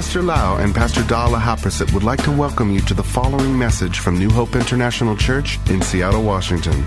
[0.00, 4.00] Pastor Lau and Pastor Dala Haprasit would like to welcome you to the following message
[4.00, 6.84] from New Hope International Church in Seattle, Washington.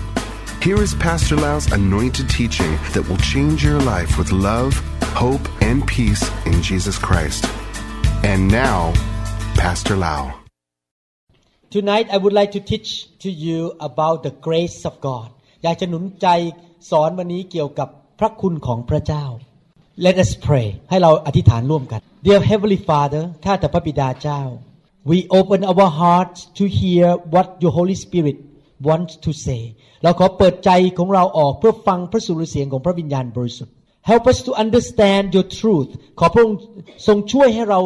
[0.62, 4.74] Here is Pastor Lau's anointed teaching that will change your life with love,
[5.14, 7.46] hope, and peace in Jesus Christ.
[8.22, 8.92] And now,
[9.54, 10.34] Pastor Lau.
[11.70, 15.28] Tonight I would like to teach to you about the grace of God
[15.62, 16.26] อยากจะหนุนใจ
[16.90, 19.24] สอนวันนี้เกี่ยวกับพระคุณของพระเจ้า
[19.97, 24.41] Let us pray ให้เราอธิษฐานร่วมกัน Dear Heavenly Father ข้าแต่พระบิดาเจ้า
[25.11, 28.37] We open our hearts to hear what your Holy Spirit
[28.87, 29.61] wants to say
[30.03, 33.73] เราขอเปิดใจของเราออกเพื่อฟังพระสุรเสียงของพระวิญญาณบริสุทธิ์
[34.09, 36.59] Help us to understand your truth ขอพระองค์
[37.07, 37.79] ทรงช่วยให้เรา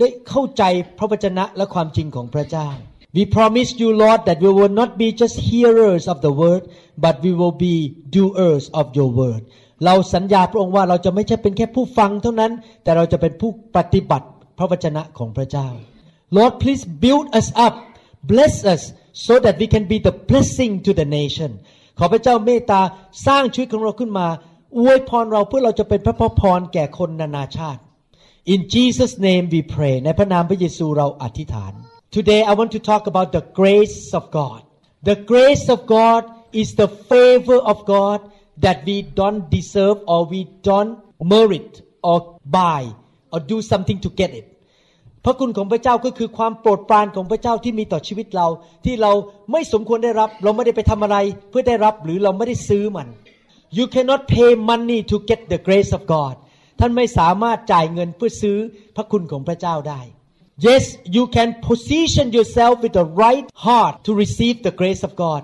[0.00, 0.62] ได้เข้าใจ
[0.98, 2.68] พระวจนะและความจริงของพระเจ้า
[3.16, 6.62] We promise you Lord that we will not be just hearers of the word
[7.04, 7.76] but we will be
[8.14, 9.42] doers of your word
[9.84, 14.26] เราสัญญาพระองค์ว่าเราจะไม่ใช่เป็นแค่ผู้ฟังเท่านั้น แต่เราจะเป็นผู้ปฏิบัติ
[14.58, 15.68] พระวจนะของพระเจ้า
[16.36, 17.74] Lord please build us up
[18.32, 18.82] bless us
[19.26, 21.50] so that we can be the blessing to the nation
[21.98, 22.80] ขอพระเจ้าเมตตา
[23.26, 24.28] สร้างชีวิตของเราขึ้นมา
[24.78, 27.80] อวยพรเราเพื่อเราจะเป็นพระพรแก่คนนานาชาติ
[28.52, 31.72] In Jesus name we pray ในพระนามพระเยซูเราอธิษฐาน
[32.16, 34.60] Today I want to talk about the grace of God
[35.08, 36.22] The grace of God
[36.60, 38.18] is the favor of God
[38.64, 40.98] that we don't deserve or we don't
[41.32, 42.82] merit or buy
[43.32, 44.46] or do something to get it
[45.24, 48.48] พระคุณของพระเจ้าก็คือความโปรดปรานของพระเจ้าที่มีต่อชีวิตเรา
[48.84, 49.12] ที่เรา
[49.52, 51.16] ไม่สมควรได้รับ เราไม่ได้ไปทำอะไร
[51.50, 53.08] เพื่อได้รับหรือเราไม่ได้ซื้อมัน
[53.76, 56.34] you cannot pay money to get the grace of God
[56.80, 58.58] ท่านไม่สามารถจ่ายเงินเพื่อซื้อ
[58.96, 60.00] พระคุณของพระเจ้าได้
[60.66, 60.84] yes
[61.16, 65.40] you can position yourself with the right heart to receive the grace of God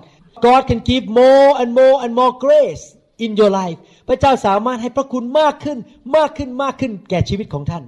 [0.47, 2.83] God can give more and more and more grace
[3.24, 5.78] in your life พระเจ้าสามารถให้พระคุณมากขึ้น
[6.16, 7.84] มากขึ้นมากขึ้นแก่ชีวิตของท่าน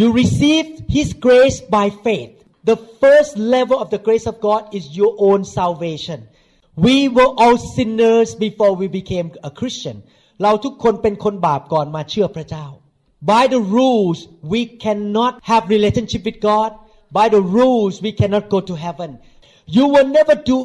[0.00, 2.32] you receive His grace by faith
[2.70, 6.18] the first level of the grace of God is your own salvation
[6.86, 9.96] we were all sinners before we became a Christian
[10.42, 12.66] เราทุกคนเป็นคนบาปก่อนมาเชื่อพระเจ้า
[13.32, 14.18] by the rules
[14.52, 16.70] we cannot have relationship with God
[17.18, 19.10] by the rules we cannot go to heaven
[19.76, 20.58] you will never do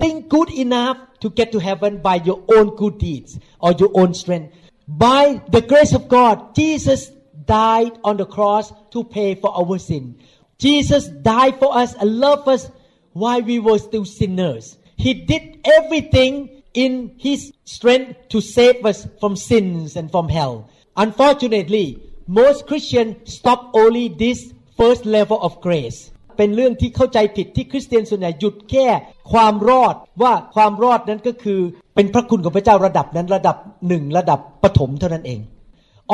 [0.00, 4.14] anything good enough to get to heaven by your own good deeds or your own
[4.14, 4.54] strength.
[4.88, 7.10] By the grace of God Jesus
[7.46, 10.18] died on the cross to pay for our sin.
[10.58, 12.70] Jesus died for us and loved us
[13.12, 14.78] while we were still sinners.
[14.96, 20.70] He did everything in his strength to save us from sins and from hell.
[20.96, 26.10] Unfortunately, most Christians stop only this first level of grace.
[26.36, 28.86] เป็นเรื่องที่เข้าใจผิดที่คริสเตียนส่วนใหญ่หยุดแค่
[29.32, 31.60] ความรอดว่าความรอดนั้นก็คือ
[31.94, 33.56] เป็นพระคุณของพระเจ้าระดับนั้นระดับ
[33.88, 35.40] หนึ่งระดับปฐมเท่านั้นเอง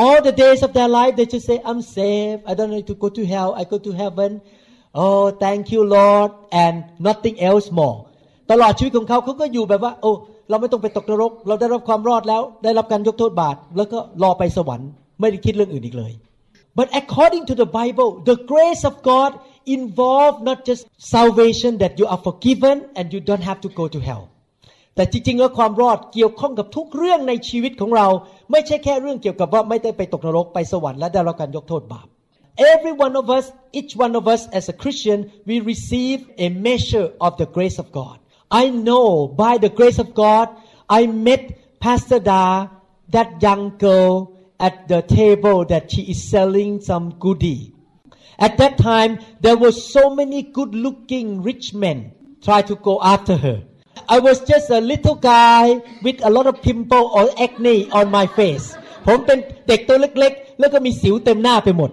[0.03, 2.95] All the days of their life they just say I'm saved I don't need to
[3.03, 4.31] go to hell I go to heaven
[5.01, 6.31] Oh thank you Lord
[6.63, 6.75] and
[7.07, 7.97] nothing else more
[8.51, 10.11] ตลอดชีวิตของเขาเขาก็อยู่แบบว่า โอ้
[10.49, 14.89] เราไม่ต้องไปตกนรก เราได้รับความรอดแล้ว ได้รับการยกโทษบาปแล้วก็รอไปสวรรค์
[15.19, 16.13] ไม่ได้คิดเรื่องอื่นอีกเลย
[16.77, 19.31] but according to the Bible the grace of God
[19.76, 20.82] involve not just
[21.14, 24.24] salvation that you are forgiven and you don't have to go to hell
[24.98, 28.06] แต่จริงๆแล้วความรอดเกี่ยวข้องกับทุกเรื่องในชีวิตของเรา
[28.50, 32.06] ไม่ใช่แค่เรื่องเกี่ยวกับว่าไม่ได้ไปตกนรกไปสวรรค์และได้รับการยกโทษบาป
[32.72, 33.46] Every one of us
[33.78, 35.18] each one of us as a Christian
[35.48, 38.16] we receive a measure of the grace of God
[38.62, 39.06] I know
[39.44, 40.46] by the grace of God
[40.98, 41.42] I met
[41.84, 42.44] Pastor Da
[43.14, 44.12] that young girl
[44.66, 47.62] at the table that she is selling some goodie
[48.46, 49.12] at that time
[49.44, 51.98] there were so many good looking rich men
[52.46, 53.58] try to go after her
[54.16, 55.64] I was just a little guy
[56.06, 58.66] with a lot of pimple or acne on my face
[59.06, 59.38] ผมเป็น
[59.68, 61.90] เด็กตัวเล็กๆ แล้วก็มีสิวเต็มหน้าไปหมด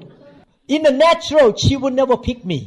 [0.73, 2.59] In the natural she would never pick me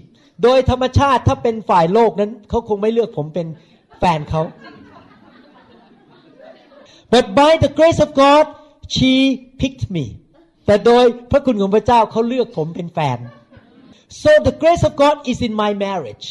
[0.42, 3.46] โดยธรรมชาติถ้าเป็นฝ่ายโลกนั้นเขาคงไม่เลือกผมเป็น
[3.98, 4.42] แฟนเขา
[7.14, 8.44] But by the grace of God
[8.94, 9.12] she
[9.60, 10.04] picked me
[10.66, 13.18] แต่โดยพระคุณของพระเจ้าเขาเลือกผมเป็นแฟน
[14.21, 16.25] so the grace of God is in my marriage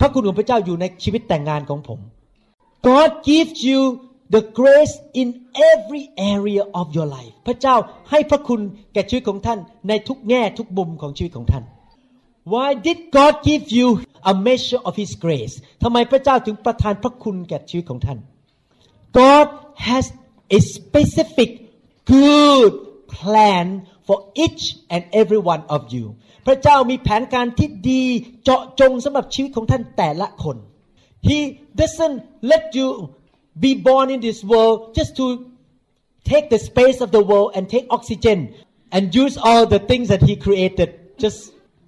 [0.00, 2.00] พระคุณของพระเจ้าอยู่ในชีวิตแต่งงานของผม
[2.88, 3.80] God gives you
[4.34, 5.28] the grace in
[5.72, 6.04] every
[6.34, 7.76] area of your life พระเจ้า
[8.10, 8.60] ให้พระคุณ
[8.92, 11.64] แก่ชีวิตของท่านในทุกแง่ทุกมุมของชีวิตของท่าน
[12.54, 13.88] Why did God give you
[14.32, 18.18] a measure of His grace ทำไมพระเจ้าถึงประทานพระคุณแก่ชีวิตของท่าน
[19.18, 19.46] God
[19.88, 20.04] has
[20.56, 21.50] a specific
[22.14, 22.72] good
[23.18, 23.66] plan
[24.08, 24.62] for each
[24.94, 26.04] and every one of you
[26.46, 28.02] พระเจ้ามีแผนการที่ดี
[28.44, 30.56] เจาะจงสำหรับชีวิตของท่านแต่ละคน
[31.28, 31.38] He
[31.80, 32.18] doesn't
[32.52, 32.88] let you
[33.64, 35.26] be born in this world just to
[36.30, 38.38] take the space of the world and take oxygen
[38.94, 40.88] and use all the things that He created
[41.22, 41.38] just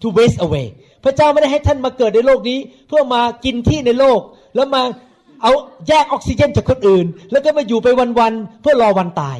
[0.03, 0.67] to waste away
[1.05, 4.21] พระเจ้าไม่ได้ให้ท่านมาเกิดในโลกนี้ เพื่อมากินที่ในโลก
[4.55, 4.83] แล้วมา
[5.43, 5.53] เอา
[5.89, 7.89] แยกออกซิเจนจากคนอื่น แล้วก็มาอยู่ไป
[8.19, 9.39] วันๆเพื่อรอวันตาย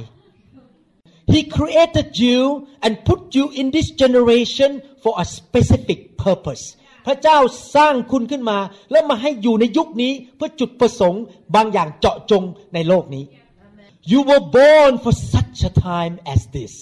[1.35, 2.39] He created you
[2.85, 4.71] and put you in this generation
[5.03, 6.65] for a specific purpose
[7.07, 7.39] พระเจ้า
[7.77, 8.59] สร้างคุณขึ้นมา
[8.91, 11.23] แล้วมาให้อยู่ในยุคนี้เพื่อจุดประสงค์
[11.55, 12.43] บางอย่างเจาะจง
[12.75, 13.25] ในโลกนี้
[14.13, 16.73] You were born for such a time as this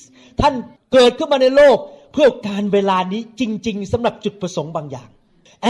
[0.40, 0.54] ท่าน
[0.92, 1.78] เกิดขึ้นมาในโลก
[2.12, 5.08] เพื่อการเวลานี้จริง ๆสำหรับจุดประสงค์บางอย่าง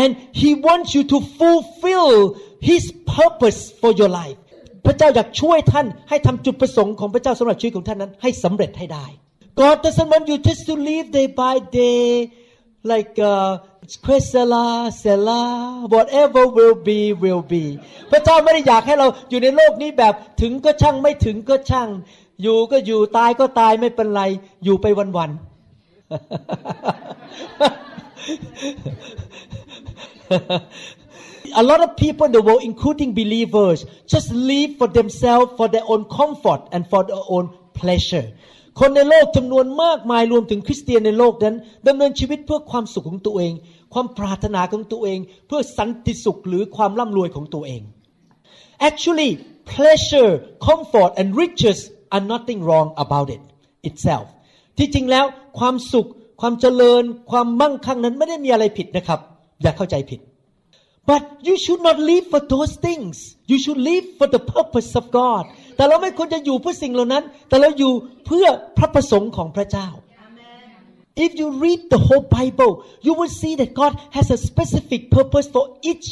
[0.01, 2.15] and he wants you to fulfill
[2.69, 2.85] his
[3.17, 4.39] purpose for your life
[4.87, 9.07] พระเจ้าอยากช่วยท่านให้ทำจุดประสงค์ของพระเจ้าสำหรับชีวิตของท่านนั้น ให้สำเร็จให้ได้
[9.61, 12.07] God doesn't want you just to live day by day
[12.91, 13.51] like uh,
[14.05, 14.67] quesela
[15.03, 15.43] sela
[15.95, 17.65] whatever will be will be
[18.11, 21.89] พระเจ้าไม่ได้อยากให้เราอยู่ในโลกนี้แบบถึงก็ช่างไม่ถึงก็ช่าง
[22.43, 24.23] อยู่ก็อยู่ตายก็ตายไม่เป็นไร
[24.65, 24.87] อยู่ไป
[25.17, 25.41] วันๆ
[31.61, 35.87] A lot of people in the world, including believers, just live for themselves, for their
[35.93, 37.45] own comfort and for their own
[37.81, 38.27] pleasure.
[38.81, 41.57] คนในโลกจำนวนมากมายรวมถึงคริสเตียนในโลกนั้น
[41.89, 43.53] ดำเนินชีวิตเพื่อความสุขของตัวเอง
[43.95, 47.83] ความปรารถนาของตัวเอง เพื่อสันติสุขหรือความร่ำรวยของตัวเอง
[48.89, 49.31] Actually
[49.75, 50.33] pleasure
[50.69, 51.79] comfort and riches
[52.15, 53.43] are nothing wrong about it
[53.89, 54.27] itself
[54.79, 55.25] ที่จริงแล้ว
[55.59, 56.09] ความสุข
[56.41, 59.21] ความเจริญ ความมั่งคั่งนั้นไม่ได้มีอะไรผิดนะครับ
[59.63, 60.21] อย่าเข้าใจผิด
[61.10, 63.14] but you should not live for those things
[63.52, 65.44] you should live for the purpose of God
[65.76, 67.94] แต่เราไม่ควรจะอยู่เพื่อสิ่งเหล่านั้น แต่เราอยู่
[68.26, 68.48] เพื่อ
[68.78, 69.90] พระประสงค์ของพระเจ้า
[71.26, 72.74] If you read the whole Bible
[73.06, 76.08] you will see that God has a specific purpose for each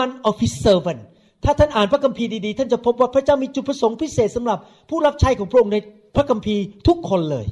[0.00, 1.00] one of His servant
[1.44, 4.58] ถ้าท่านอ่านพระคัมภีร์ดีๆ ท่านจะพบว่าพระเจ้ามีจุดประสงค์พิเศษสำหรับ
[4.88, 5.78] ผู้รับใช้ของพระองค์ใน
[6.16, 7.46] พระคัมภีร์ทุกคนเลย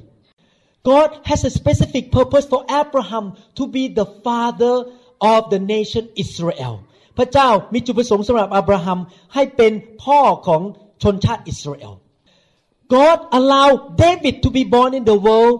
[0.90, 3.26] God has a specific purpose for Abraham
[3.58, 4.74] to be the father
[5.33, 6.73] of the nation Israel
[7.17, 8.99] พระเจ้ามีจุดประสงค์สำหรับอับราฮัม
[9.33, 9.71] ให้เป็น
[10.03, 10.61] พ่อของ
[11.03, 11.93] ชนชาติอิสราเอล
[12.95, 15.55] God allowed David to be born in the world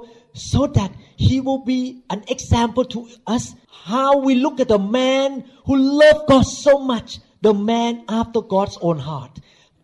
[0.51, 0.91] so that
[1.27, 1.81] he will be
[2.13, 2.99] an example to
[3.35, 3.43] us
[3.91, 5.29] how we look at the man
[5.67, 7.09] who loved God so much
[7.47, 9.33] the man after God's own heart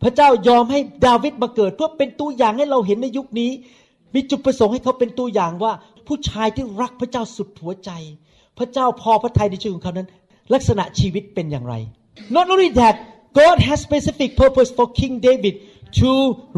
[0.02, 3.52] พระเจ้ายอมให้ดาวิดมาเกิดเพื่อเป็นตัวอย่างให้เราเห็นในยุคนี้
[4.14, 5.74] มีจุดประสงค์ให้เขาเป็นตัวอย่างว่า
[6.08, 7.92] ผู้ชายที่รักพระเจ้าสุดหัวใจ
[8.58, 10.08] พระเจ้าพอพระทัยในชีวิตของเขานั้น
[10.54, 11.76] ลักษณะชีวิตเป็นอย่างไร
[12.38, 12.96] Not only that
[13.42, 15.54] God has specific purpose for King David
[16.02, 16.12] to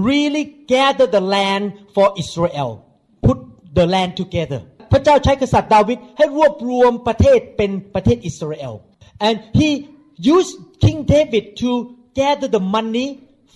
[0.09, 0.45] really
[0.75, 1.63] gather the land
[1.95, 2.71] for Israel
[3.25, 3.37] put
[3.77, 4.61] the land together
[4.91, 8.73] พระเจ้าใช้กษัตริย์ดาวิดให้รวบรวมประเทศเป็นประเทศอิสราเอล
[9.27, 9.69] and he
[10.35, 10.53] used
[10.83, 11.69] King David to
[12.13, 13.07] gather the money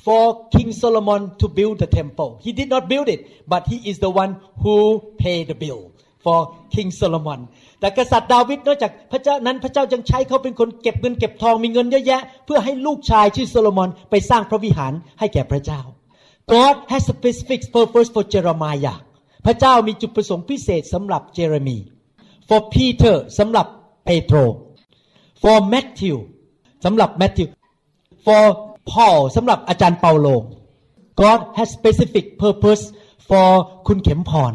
[0.07, 2.39] for King Solomon to build the temple.
[2.41, 4.77] He did not build it, but he is the one who
[5.17, 7.49] paid the bill for King Solomon.
[7.79, 15.81] แต่กษัตริย์ดาวิดนอกจากพระเจ้านั้นพระเจ้ายังใช้เขาเป็นคนเก็บเงินเก็บทองมีเงินเยอะแยะ เพื่อให้ลูกชายชื่อโซโลมอนไปสร้างพระวิหารให้แก่พระเจ้า
[16.53, 18.97] God has specific purpose for Jeremiah
[19.45, 21.77] พระเจ้ามีจุดประสงค์พิเศษสำหรับเจเรมี
[22.47, 23.67] for Peter สำหรับ
[24.05, 24.37] เปโตร
[25.41, 26.17] for Matthew
[26.85, 27.47] สำหรับ Matthew
[28.25, 28.43] for
[28.91, 30.27] Paul สำหรับอาจารย์เปาโล
[31.21, 32.83] God has specific purpose
[33.29, 33.47] for
[33.87, 34.53] คุณเข็มพร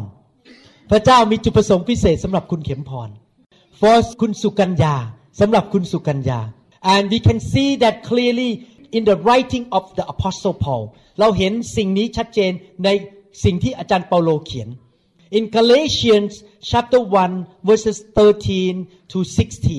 [0.95, 3.09] พระเจ้ามีจุดประสงค์พิเศษสำหรับคุณเข็มพร
[3.79, 4.95] for คุณสุกัญญา
[5.39, 6.39] สำหรับคุณสุกัญญา
[6.93, 8.51] and we can see that clearly
[8.97, 10.83] in the writing of the apostle Paul
[11.19, 12.51] เราเห็นสิ่งนี้ชัดเจน
[12.85, 12.89] ใน
[13.43, 14.69] สิ่งที่อาจารย์เปาโลเขียน
[15.37, 16.33] in Galatians
[16.69, 17.01] chapter
[17.35, 19.19] 1 verses 13 to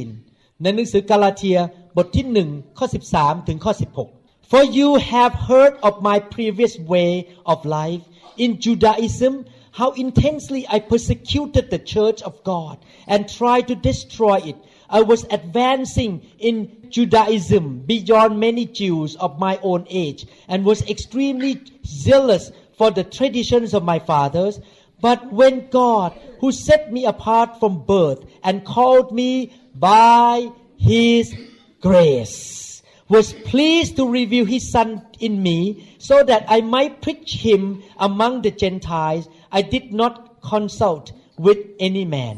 [0.00, 1.59] 16 ในหนังสือกาลาเทีย
[1.97, 2.87] บทที่1ข้อ
[3.17, 3.73] 13 ถึงข้อ
[4.11, 7.11] 16 For you have heard of my previous way
[7.53, 8.03] of life
[8.45, 9.33] in Judaism,
[9.75, 12.78] how intensely I persecuted the church of God
[13.09, 14.57] and tried to destroy it.
[14.88, 21.61] I was advancing in Judaism beyond many Jews of my own age and was extremely
[21.85, 24.61] zealous for the traditions of my fathers.
[25.00, 31.35] But when God, who set me apart from birth and called me by his
[31.81, 32.64] grace,
[33.09, 38.43] was pleased to reveal his son in me so that I might preach him among
[38.43, 39.28] the Gentiles.
[39.59, 40.15] I did not
[40.51, 41.07] consult
[41.47, 42.37] with any man.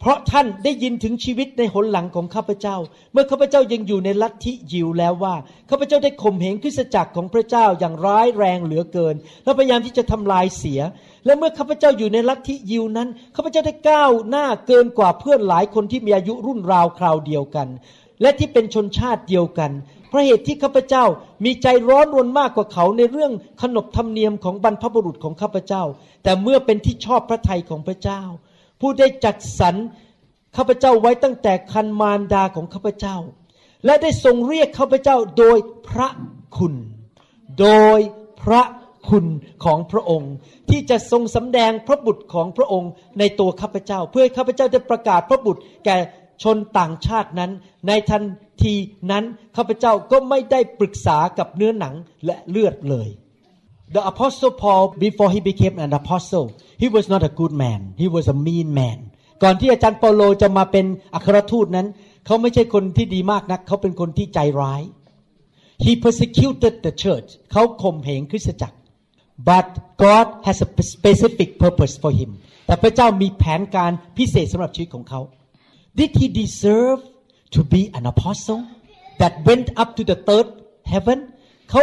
[0.00, 2.76] เพราะท่านได้ยินถึงชีวิตในหนหลังของข้าพเจ้า
[3.12, 5.34] เมื่อข้าพเจ้ายังอยู่ในลัทธิยิวแล้วว่า
[5.70, 10.80] ข้าพเจ้าได้ข่มเหงคริสตจักรของพระเจ้าอย่างร้ายแรงเหลือเกิน และพยายามที่จะทำลายเสีย
[11.24, 17.68] และเมื่อข้าพเจ้าอยู่ในลัทธิยิวนั้นข้าพเจ้าได้ก้าวหน้าเกินกว่าเพื่อนหลายคนที่มีอายุรุ่นราวคราวเดียวกัน
[18.22, 19.70] และที่เป็นชนชาติเดียวกัน
[20.08, 21.04] เพราะเหตุที่ข้าพเจ้า
[21.44, 23.32] มีใจร้อนรนมากกว่าเขาในเรื่อง
[23.62, 25.82] ขนบธรรมเนียมของบรรพบุรุษของข้าพเจ้า
[26.22, 28.22] แต่เมื่อเป็นที่ชอบพระทัยของพระเจ้า
[28.80, 29.74] ผู้ได้จัดสรร
[30.56, 33.16] ข้าพเจ้าไว้ตั้งแต่คันมารดาของข้าพเจ้า
[33.84, 35.58] และได้ทรงเรียกข้าพเจ้าโดย
[35.88, 36.08] พระ
[36.56, 36.74] คุณ
[37.60, 38.00] โดย
[38.42, 38.62] พระ
[39.08, 39.26] คุณ
[39.64, 40.32] ของพระองค์
[40.70, 45.96] ที่จะทรงสำแดงพระบุตรของพระองค์ในตัวข้าพเจ้า เพื่อข้าพเจ้าจะประกาศพระบุตรแก่
[46.42, 47.50] ชนต่างชาตินั้น
[47.86, 48.22] ในทัน
[48.62, 48.74] ที
[49.10, 49.24] นั้น
[49.56, 51.94] ข้าพเจ้าก็ไม่ได้ปรึกษากับเนื้อหนัง
[52.26, 53.08] และเลือดเลย
[53.94, 56.46] The apostle Paul before he became an apostle
[56.82, 58.98] he was not a good man he was a mean man
[59.42, 61.86] ก่อนที่อาจารย์เปาโลจะมาเป็นอัครทูตนั้น
[62.26, 64.82] เขาไม่ใช่คนที่ดีมากนัก เขาเป็นคนที่ใจร้าย
[65.84, 68.76] he persecuted the church เขาข่มเหงคริสตจักร
[69.48, 69.66] but
[70.04, 72.30] God has a specific purpose for him
[72.66, 75.20] แต่พระเจ้ามีแผนการพิเศษสำหรับชีวิตของเขา
[75.98, 77.00] did he deserve
[77.54, 78.60] to be an apostle
[79.20, 80.46] that went up to the third
[80.92, 81.18] heaven
[81.70, 81.82] เขา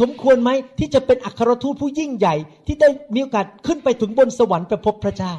[0.00, 2.34] สมควรไหมที่จะเป็นอัครทูตผู้ยิ่งใหญ่
[2.66, 5.34] ที่ได้มีโอกาสขึ้นไปถึงบนสวรรค์ไปพบพระเจ้า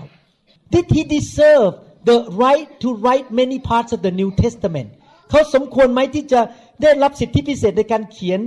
[0.74, 1.72] Did he deserve
[2.10, 4.90] the right to write many parts of the New Testament
[5.30, 6.42] เขาสมควรไหมที่จะ
[6.82, 8.40] ได้รับสิทธิพิเศษในการเขียน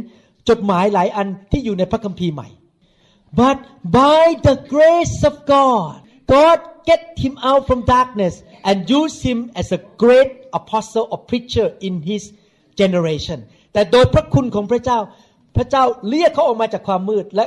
[0.48, 2.48] จดหมายหลายอันที่อยู่ในพระคัมภีร์ใหม่
[3.40, 3.58] but
[3.98, 5.96] by the grace of God
[6.34, 6.58] God
[6.88, 8.34] get him out from darkness
[8.69, 12.23] and use him as a great apostle or preacher in his
[12.79, 13.39] generation
[13.73, 14.99] แต่โดยพระคุณของพระเจ้า
[15.55, 17.45] พระเจ้าเรียกเขาออกมาจากความมืด และ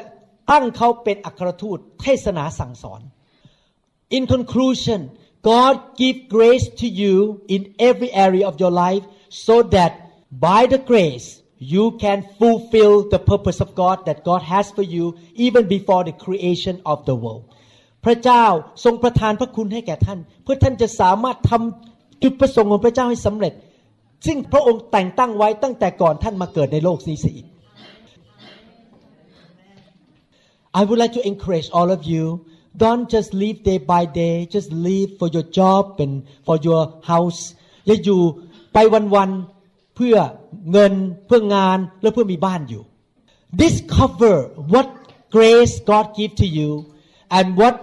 [0.51, 3.01] ตั้งเขาเป็นอัครทูตเทศนาสั่งสอน
[4.17, 5.01] In conclusion
[5.51, 7.15] God give grace to you
[7.55, 9.05] in every area of your life
[9.47, 9.93] so that
[10.49, 11.29] by the grace
[11.75, 15.05] you can fulfill the purpose of God that God has for you
[15.47, 17.45] even before the creation of the world
[18.06, 18.46] พระเจ้า
[18.84, 23.54] ทรงประทานพระคุณให้แก่ท่าน เพื่อท่านจะสามารถทำจุดประสงค์ของพระเจ้าให้สำเร็จ
[24.26, 27.34] ซึ่งพระองค์แต่งตั้งไว้ตั้งแต่ก่อนท่านมาเกิดในโลกนี้สิ
[30.80, 32.24] I would like to encourage all of you
[32.84, 36.14] don't just live day by day just live for your job and
[36.48, 36.82] for your
[37.12, 37.42] house
[37.88, 38.22] อย่าอยู่
[38.74, 38.78] ไป
[39.16, 40.16] วันๆเพื่อ
[40.72, 40.94] เงิน
[41.28, 42.84] เพื่องานและเพื่อมีบ้านอยู่
[43.64, 44.36] discover
[44.74, 44.88] what
[45.36, 46.70] grace God give to you
[47.38, 47.76] and what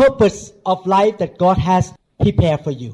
[0.00, 1.84] purpose of life that God has
[2.22, 2.90] prepared for you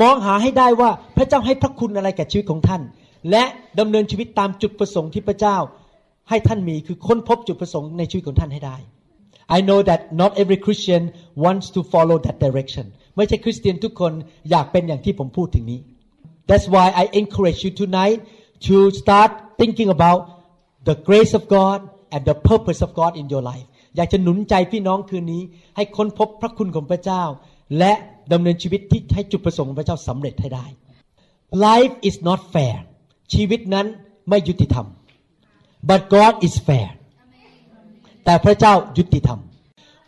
[0.00, 2.82] มองหาให้ได้ว่าพระเจ้าให้พระคุณอะไรแก่ชีวิตของท่าน
[3.30, 3.44] และ
[3.78, 5.56] ดำเนินชีวิตตามจุดประสงค์ที่พระเจ้า
[6.28, 8.76] ให้ท่านมีคือค้นพบจุดประสงค์ในชีวิตของท่านให้ได้
[9.56, 11.02] I know that not every Christian
[11.44, 12.86] wants to follow that direction
[13.16, 14.12] ไม่ใช่คริสเตียนทุกคน
[14.50, 15.80] อยากเป็นอย่างที่ผมพูดถึงนี้
[16.48, 18.18] That's why I encourage you tonight
[18.68, 20.20] to start thinking about
[20.88, 21.78] the grace of God
[22.14, 25.42] and the purpose of God in your life อยากจะหนุนใจพี่น้องคืนนี้
[25.76, 27.22] ให้ค้นพบพระคุณของพระเจ้า
[27.78, 27.92] และ
[28.32, 30.66] ดำเนินชีวิตที่ให้จุดประสงค์ของพระเจ้าสำเร็จให้ได้
[31.66, 32.76] Life is not fair
[33.34, 33.86] ชีวิตนั้น
[34.28, 34.86] ไม่ยุติธรรม
[35.88, 36.88] but God is fair
[38.24, 39.38] แต่พระเจ้ายุติธรรม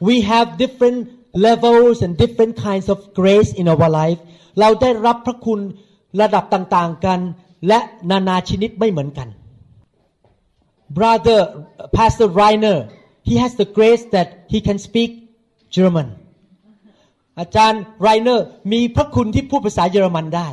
[0.07, 1.01] we have different
[1.47, 4.21] levels and different kinds of grace in our life
[4.61, 5.61] เราได้รับพระคุณ
[6.21, 7.21] ระดับต่างๆกัน
[7.69, 7.79] และ
[8.11, 9.29] นานาชนิดไม่เหมือนกัน
[10.97, 11.41] brother
[11.97, 12.79] pastor Reiner
[13.29, 15.11] he has the grace that he can speak
[15.77, 16.09] German
[17.41, 20.49] อาจารย์ไรเนอร์มีพระคุณที่พูดภาษาเยอรมันได้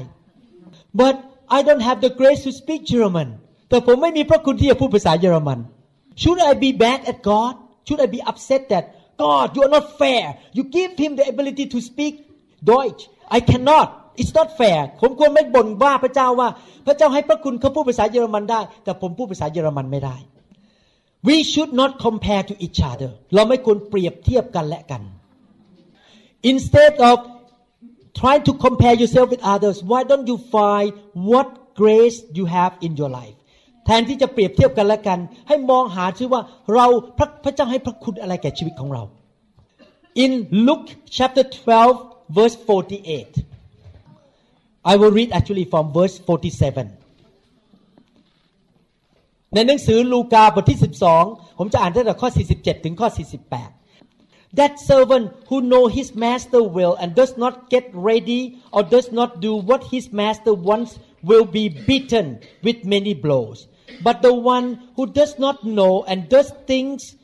[1.00, 1.16] but
[1.58, 3.30] I don't have the grace to speak German
[3.70, 5.60] แต่ผมไม่มีพระคุณที่จะพูดภาษาเยอรมัน
[6.22, 7.54] should I be bad at God
[7.86, 8.84] should I be upset that
[9.24, 10.26] God you are not fair
[10.58, 12.14] you give him the ability to speak
[12.70, 13.04] Deutsch
[13.38, 13.88] I cannot
[14.22, 16.50] it's not fair ผมควรไม่บ่นว่าพระเจ้าว่า
[16.88, 20.16] พระเจ้าให้พระคุณเขาพูดภาษาเยอรมันได้ แต่ผมพูดภาษาเยอรมันไม่ได้
[21.29, 25.03] we should not compare to each other เราไม่ควรเปรียบเทียบกันและกัน
[26.53, 27.17] instead of
[28.21, 30.89] trying to compare yourself with others why don't you find
[31.31, 31.49] what
[31.81, 33.37] grace you have in your life
[33.85, 36.43] แทนที่จะเปรียบเทียบกันและกัน ให้มองหาชื่อว่า
[36.75, 36.87] เรา
[37.19, 39.03] พระพระเจ้าให้พระคุณอะไรแก่ชีวิตของเรา
[40.25, 40.33] in
[40.67, 43.45] Luke chapter 12 verse 48
[44.93, 47.00] I will read actually from verse 47
[49.55, 50.79] ในหนังสือลูกาบทที่
[51.19, 53.77] 12 ผมจะอ่านตั้งแต่ข้อ 47 ถึงข้อ 48
[54.61, 59.41] That servant who know his master will and does not get ready or does not
[59.47, 62.27] do what his master wants will be beaten
[62.63, 63.59] with many blows.
[64.03, 64.67] But the one
[64.97, 67.17] who does not know and does things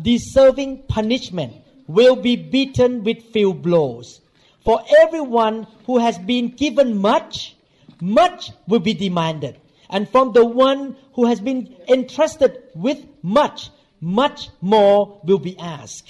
[0.00, 1.54] deserving punishment
[1.88, 4.20] will be beaten with few blows.
[4.64, 7.56] For everyone who has been given much,
[8.00, 9.59] much will be demanded.
[9.95, 10.81] And from the one
[11.15, 11.61] who has been
[11.95, 12.51] entrusted
[12.85, 12.99] with
[13.39, 13.59] much,
[14.21, 14.39] much
[14.73, 16.07] more will be asked.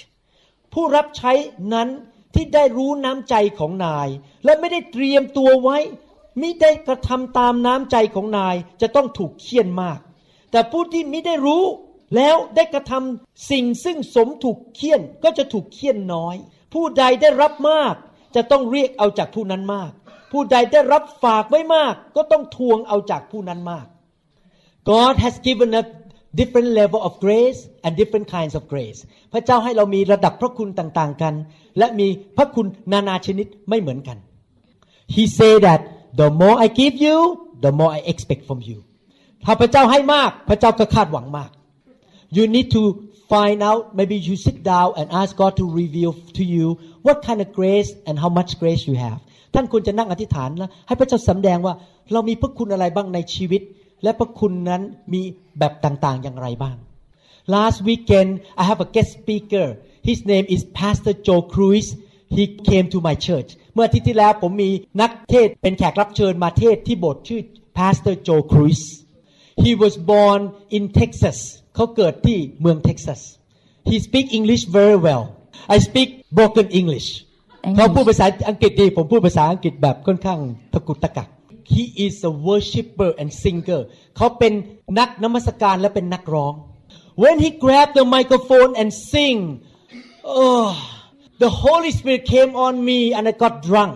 [0.72, 1.32] ผู้รับใช้
[1.74, 1.88] นั้น
[2.34, 4.08] ที่ได้รู้น้ำใจของนาย
[4.44, 5.78] และไม่ได้เตรียมตัวไว้
[6.40, 9.98] มิได้กระทำตามน้ำใจของนายจะต้องถูกเคี่ยนมาก
[10.50, 11.64] แต่ผู้ที่มิได้รู้
[12.16, 16.36] แล้วได้กระทำสิ่งซึ่งสมถูกเคี่ยนก็จะถูกเคี่ยนน้อย
[16.72, 17.94] ผู้ใดได้รับมาก
[18.36, 19.92] จะต้องเรียกเอาจากผู้นั้นมาก
[20.32, 23.86] ผู้ใดได้รับฝากไว้มาก ก็ต้องทวงเอาจากผู้นั้นมาก
[24.92, 25.86] God has given us
[26.40, 28.98] different level of grace and different kinds of grace
[29.32, 31.34] พระเจ้าให้เรามีระดับพระคุณต่างๆกัน
[31.78, 34.18] และมีพระคุณนานาชนิดไม่เหมือนกัน
[35.14, 35.80] He say that
[36.20, 37.16] the more I give you
[37.64, 38.78] the more I expect from you
[39.44, 41.50] ถ้าพระเจ้าให้มาก พระเจ้าก็คาดหวังมาก
[42.36, 42.82] You need to
[43.32, 46.66] find out maybe you sit down and ask God to reveal to you
[47.06, 49.18] what kind of grace and how much grace you have
[49.54, 51.74] ท่านควรจะนั่งอธิษฐานแล้วให้พระเจ้าสำแดงว่า
[52.12, 53.62] เรามีพระคุณอะไรบ้างในชีวิต
[54.02, 54.82] และพระคุณนั้น
[55.12, 55.22] มี
[55.58, 56.76] แบบต่างๆอย่างไรบ้าง
[57.54, 58.30] Last weekend
[58.60, 59.66] I have a guest speaker
[60.08, 61.86] his name is Pastor Joe Cruz
[62.36, 67.40] he came to my church เมื่ออาทิตย์ที่แล้วผมมีนักเทศเป็นแขกรับเชิญมาเทศที่โบสถ์ชื่อ
[67.78, 68.80] Pastor Joe Cruz
[69.64, 70.40] he was born
[70.76, 71.38] in Texas
[71.74, 73.20] เขาเกิดที่เมืองเท็กซัส
[73.88, 75.24] he speak English very well
[75.74, 77.08] I speak broken English
[77.76, 80.40] เขาพูดภาษาอังกฤษดีผมพูดภาษาอังกฤษแบบค่อนข้าง
[80.72, 81.28] ตะกุกตะกัก
[81.74, 83.80] he is a worshipper and singer
[84.16, 84.52] เขาเป็น
[84.98, 86.54] นักนมัสการและเป็นนักร้อง
[87.22, 89.38] when he grabbed the microphone and sing
[90.40, 90.68] oh
[91.42, 93.94] the Holy Spirit came on me and I got drunk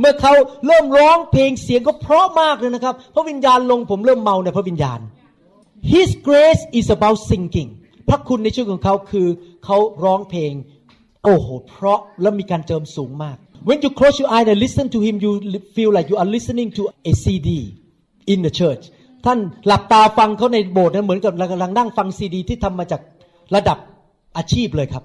[0.00, 0.32] เมื่อเขา
[0.66, 5.00] เริ่มร้องเพลงเสียงก็เพราะมากเลยนะครับ พระวิญญาณลงผมเริ่มเมาในพระวิญญาณ
[5.94, 7.70] His grace is about singing
[8.08, 9.28] พระคุณในชีวิตของเขาคือ
[9.64, 10.52] เขาร้องเพลง
[11.24, 13.36] โอ้โหเพราะและมีการเจิมสูงมาก
[13.68, 15.32] When you close your eyes and listen to him you
[15.76, 17.48] feel like you are listening to a CD
[18.32, 18.84] in the church
[19.26, 23.00] ท่านหลับตาฟังเขาในโบสถ์นั้นเหมือนกับกำลังนั่งฟังซีดี ที่ทำมาจาก
[23.54, 23.78] ระดับ
[24.36, 25.04] อาชีพเลยครับ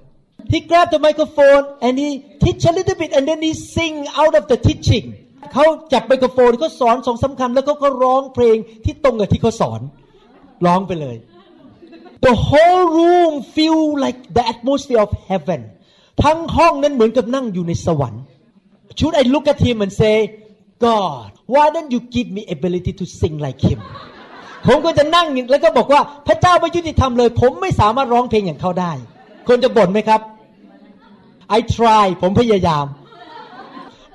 [0.54, 2.10] He grabbed the microphone and he
[2.44, 5.06] teach a little bit and then he sing out of the teaching
[5.54, 9.82] เขาจับไมโครโฟนเขาสอนสองสาคำแล้วเขาก็ร้องเพลงที่ตรงกับที่เขาสอน
[10.66, 11.18] ร้องไปเลย
[12.28, 15.62] The whole room feel like the atmosphere of heaven
[16.24, 18.24] ทั้งห้องนั้นเหมือนกับนั่งอยู่ในสวรรค์
[18.98, 20.16] Should I look at him and say
[20.88, 23.80] God why don't you give me ability to sing like him
[24.68, 28.92] ผมก็จะนั่งแล้วก็บอกว่าพระเจ้าไม่ยุติธรรมเลย ผมไม่สามารถร้องเพลงอย่างเขาได้
[29.48, 30.22] คนจะบ่นไหมครับ
[31.58, 32.86] I try ผมพยายาม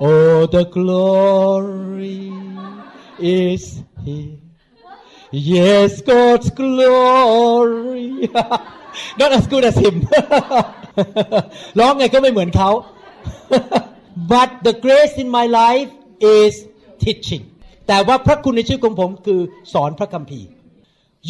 [0.05, 2.23] Oh the glory
[3.43, 3.65] is
[4.05, 4.39] here
[5.53, 8.09] Yes God's glory
[9.21, 9.97] not as good as him
[11.79, 12.71] ร้องไงก็ไม่เหมือนเขา
[14.33, 15.91] but the grace in my life
[16.39, 16.53] is
[17.05, 17.45] teaching
[17.89, 19.41] แต่ว่าพระคุณในชีวิตของผมคือ
[19.73, 20.49] สอนพระคัมภีร์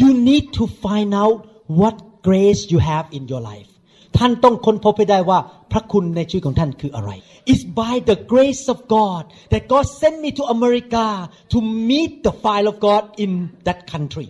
[0.00, 1.38] you need to find out
[1.80, 1.96] what
[2.28, 3.70] grace you have in your life
[4.18, 5.38] ท่านต้องค้นพบให้ได้ว่า
[5.72, 7.10] พระคุณในชีวิตของท่านคืออะไร
[7.50, 11.06] It's by the grace of God that God sent me to America
[11.52, 11.58] to
[11.90, 13.30] meet the fire of God in
[13.66, 14.28] that country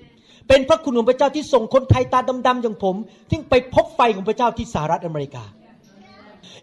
[0.48, 2.96] เป็นพระคุณของพระเจ้าที่ส่งคนไทยตาดำๆอย่างผม
[3.30, 5.44] ที่ไปพบไฟของพระเจ้าที่สหรัฐอเมริกา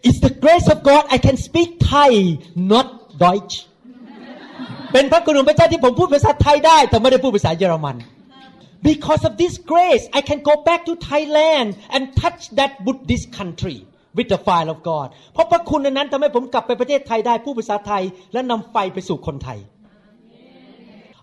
[0.08, 2.10] It's the grace of God I can speak Thai
[2.72, 2.86] not
[3.22, 3.54] Deutsch
[4.92, 7.96] เป็นพระคุณของพระเจ้าที่ผมพูดภาษาไทยได้ แต่ไม่ได้พูดภาษาเยอรมัน
[8.90, 13.76] Because of this grace I can go back to Thailand and touch that Buddhist country
[14.16, 19.58] with the fire of God เพราะพระคุณนั้นทำให้ผมกลับไปประเทศไทยได้พูดภาษาไทย และนำไฟไปสู่คนไทย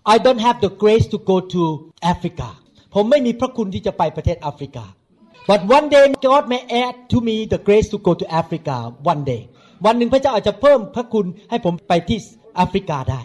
[0.04, 1.62] I don't have the grace to go to
[2.12, 2.48] Africa
[2.94, 4.84] ผมไม่มีพระคุณที่จะไปประเทศแอฟริกา
[5.50, 8.76] but one day God may add to me the grace to go to Africa
[9.12, 9.42] one day
[9.86, 12.18] วันหนึ่งพระเจ้าอาจจะเพิ่มพระคุณให้ผมไปที่
[12.56, 13.20] แอฟริกาได้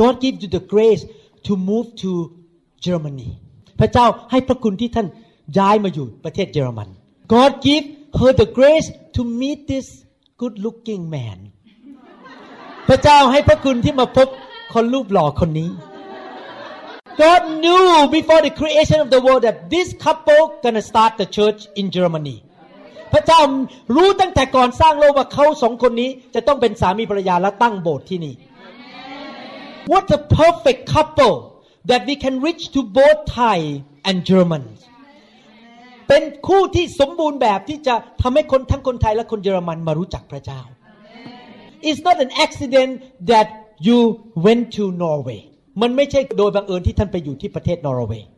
[0.00, 1.02] God give you the grace
[1.46, 2.10] to move to
[2.86, 3.30] Germany
[3.80, 5.06] พระเจ้าให้พระคุณที่ท่าน
[5.58, 6.88] ย้ายมาอยู่ประเทศเยอรมัน
[7.34, 7.86] God give
[8.20, 9.86] her the grace to meet this
[10.40, 11.38] good looking man
[12.88, 14.28] พระเจ้าให้พระคุณที่มาพบ
[14.74, 15.70] คนรูปหล่อคนนี้
[17.16, 21.60] God knew before the creation of the world that this couple gonna start the church
[21.80, 22.36] in Germany
[23.12, 23.40] พระเจ้า
[23.96, 28.34] รู้ตั้งแต่ก่อนสร้างโลกว่าเขาสองคนนี้จะต้องเป็นสามีภรรยาและตั้งโบสถ์ที่นี่
[29.92, 31.36] What a perfect couple
[31.90, 33.58] that we can reach to both Thai
[34.08, 34.64] and German
[36.08, 40.60] เป็นคู่ที่สมบูรณ์แบบที่จะทำให้คนทั้งคนไทยและคนเยอรมันมารู้จักพระเจ้า
[41.88, 42.92] It's not an accident
[43.30, 43.48] that
[43.86, 43.98] you
[44.46, 45.40] went to Norway
[45.80, 48.28] มันไม่ใช่โดยบังเอิญที่ท่านไปอยู่ที่ประเทศนอร์เวย์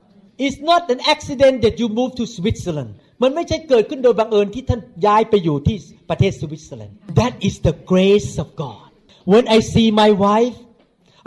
[0.44, 2.92] It's not an accident that you moved to Switzerland
[3.22, 5.76] มันไม่ใช่เกิดขึ้นโดยบังเอิญที่ท่านย้ายไปอยู่ที่
[6.10, 8.88] ประเทศสวิตเซอร์แลนด์ That is the grace of God
[9.32, 10.56] When I see my wife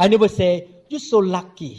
[0.04, 0.52] I never say
[0.90, 1.74] you're so lucky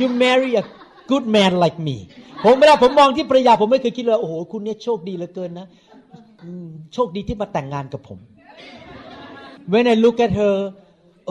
[0.00, 0.64] you marry a
[1.10, 1.96] good man like me
[2.44, 5.66] ผมเวลาผมมองที่ภรรยาผมไม่เคยคิดเลย โอ้โห คุณเนี่ยโชคดีเหลือเกินนะ
[6.94, 8.18] โชคดีที่มาแต่งงานกับผม
[9.72, 10.54] When I look at her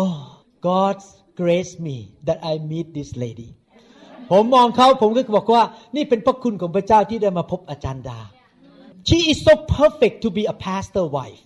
[0.01, 0.17] oh
[0.69, 1.05] God's
[1.41, 1.97] grace me
[2.27, 3.49] that I meet this lady
[4.31, 5.63] ผมมองเขาผมก็บอกว่า
[5.95, 8.19] นี่เป็นพระคุณของพระเจ้าที่ได้มาพบอาจารย์ดา
[9.09, 11.41] She is so perfect to be a pastor wife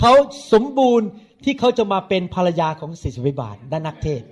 [0.00, 0.12] เขา
[0.52, 1.08] สมบูรณ์
[1.44, 4.22] ที่เขาจะมาเป็นภรรยาของศิษย์วิบาลด้านนักเทศ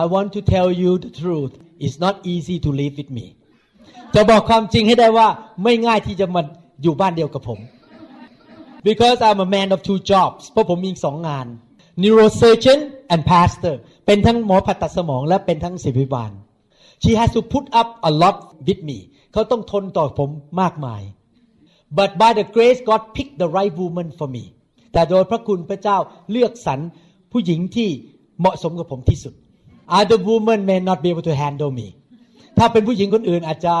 [0.00, 1.52] I want to tell you the truth
[1.84, 3.26] it's not easy to live with me
[4.14, 5.28] จะบอกความจริงให้ได้ว่า
[5.64, 6.42] ไม่ง่ายที่จะมา
[6.82, 7.60] อยู่บ้านเดียวกับผม
[8.88, 11.46] because I'm a man of two jobs เพราะผมมีสองงาน
[12.02, 12.80] neurosurgeon
[13.12, 13.74] and pastor
[14.06, 16.32] เป็นทั้งหมอผ่าตัดสมองและเป็นทั้งศิษย์วิบาล
[17.02, 18.98] she has to put up a lot with me
[19.32, 20.30] เขาต้องทนต่อผม
[20.60, 21.02] มากมาย
[21.98, 24.44] but by the grace God picked the right woman for me
[24.92, 25.98] แต่โดยพระคุณพระเจ้า
[26.30, 26.80] เลือกสรร
[27.32, 27.88] ผู้หญิงที่
[28.40, 29.34] เหมาะสมกับผมที่สุด
[29.98, 31.88] other woman may not be able to handle me
[32.58, 33.74] ถ้าเป็นผู้หญิงคนอื่นอาจจะ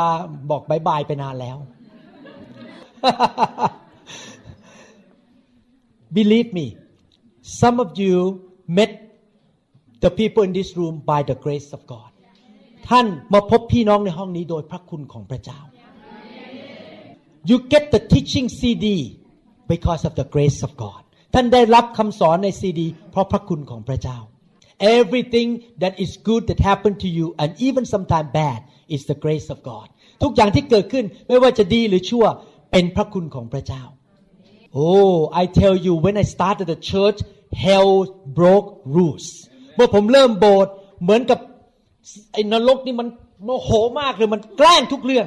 [0.50, 1.56] บอกบายบายไปนานแล้ว
[6.16, 6.66] Believe me
[7.44, 8.16] some of you
[8.66, 8.90] met
[10.00, 12.10] the people in this room by the grace of God
[12.88, 15.60] ท่านมาพบพี่น้องในห้องนี้โดยพระคุณของพระเจ้า
[17.50, 18.86] You get the teaching CD
[19.72, 21.02] because of the grace of God
[21.34, 24.18] ท่านได้รับคำสอนในซีดี เพราะพระคุณของพระเจ้า
[24.96, 25.48] Everything
[25.82, 28.60] that is good that happened to you and even sometimes bad
[28.94, 29.86] is the grace of God
[30.22, 32.24] ทุกอย่างที่เกิดขึ้นไม่ว่าจะดีหรือชั่ว
[32.72, 33.82] เป็นพระคุณของพระเจ้า
[34.74, 37.18] Oh I tell you when I started the church
[37.64, 37.92] hell
[38.38, 39.26] broke rules
[39.76, 41.38] เมื่อผมเริ่มโบสถ์เหมือนกับ
[42.32, 43.08] ไอ้นรกนี่มัน
[43.44, 45.26] โมโหมากเลยมันแกล้งทุกเรื่อง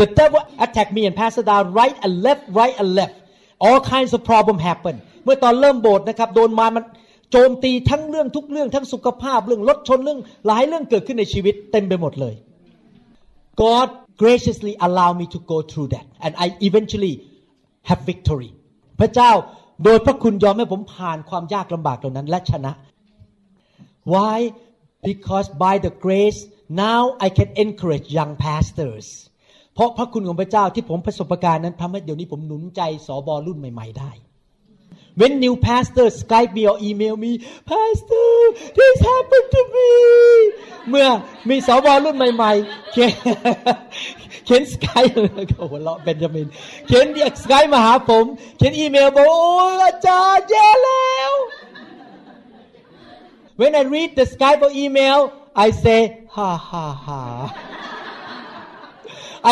[0.00, 3.16] The devil attacked me and passed down right and left right and left
[3.64, 6.84] all kinds of problem happen เมื่อตอนเริ่มโบสถ์นะครับโดนมามัน
[7.32, 12.34] โจมตีทั้งเรื่องทุกเรื่องทั้งสุขภาพเรื่องรถชนเรื่องหลายเรื่องเกิดขึ้นในชีวิตเต็มไปหมดเลย
[13.62, 13.88] God
[14.22, 17.14] graciously allowed me to go through that and I eventually
[17.88, 18.50] have victory
[19.00, 19.32] พระเจ้า
[19.84, 22.72] โดยพระคุณยอมให้ผมผ่านความยากลำบากเหล่านั้นและชนะ
[24.12, 24.38] Why
[25.08, 26.40] because by the grace
[26.84, 29.06] now I can encourage young pastors
[29.74, 34.12] เพราะพระคุณของพระเจ้าที่ผมประสบการณ์นั้นทำให้เดี๋ยวนี้ผมหนุนใจสอบอรุ่นใหม่ ๆ ได้
[35.20, 37.32] When new pastors Skype me or email me
[37.70, 38.30] Pastor
[38.78, 39.90] this happened to me
[40.90, 41.08] เมื่อ
[41.48, 45.04] มีสอบอรุ่นใหม่ ๆ เเขียนสกาย
[45.50, 46.48] เขาหัวเราะเบนจามิน
[46.86, 48.24] เขียนเด็กสกายมาหาผม
[48.58, 49.40] เขียนอีเมลบอกโอ้
[49.84, 51.32] อาจารย์แย่แล้ว
[53.60, 55.18] When I read the Skype or email
[55.66, 56.00] I say
[56.36, 57.20] ha ha ha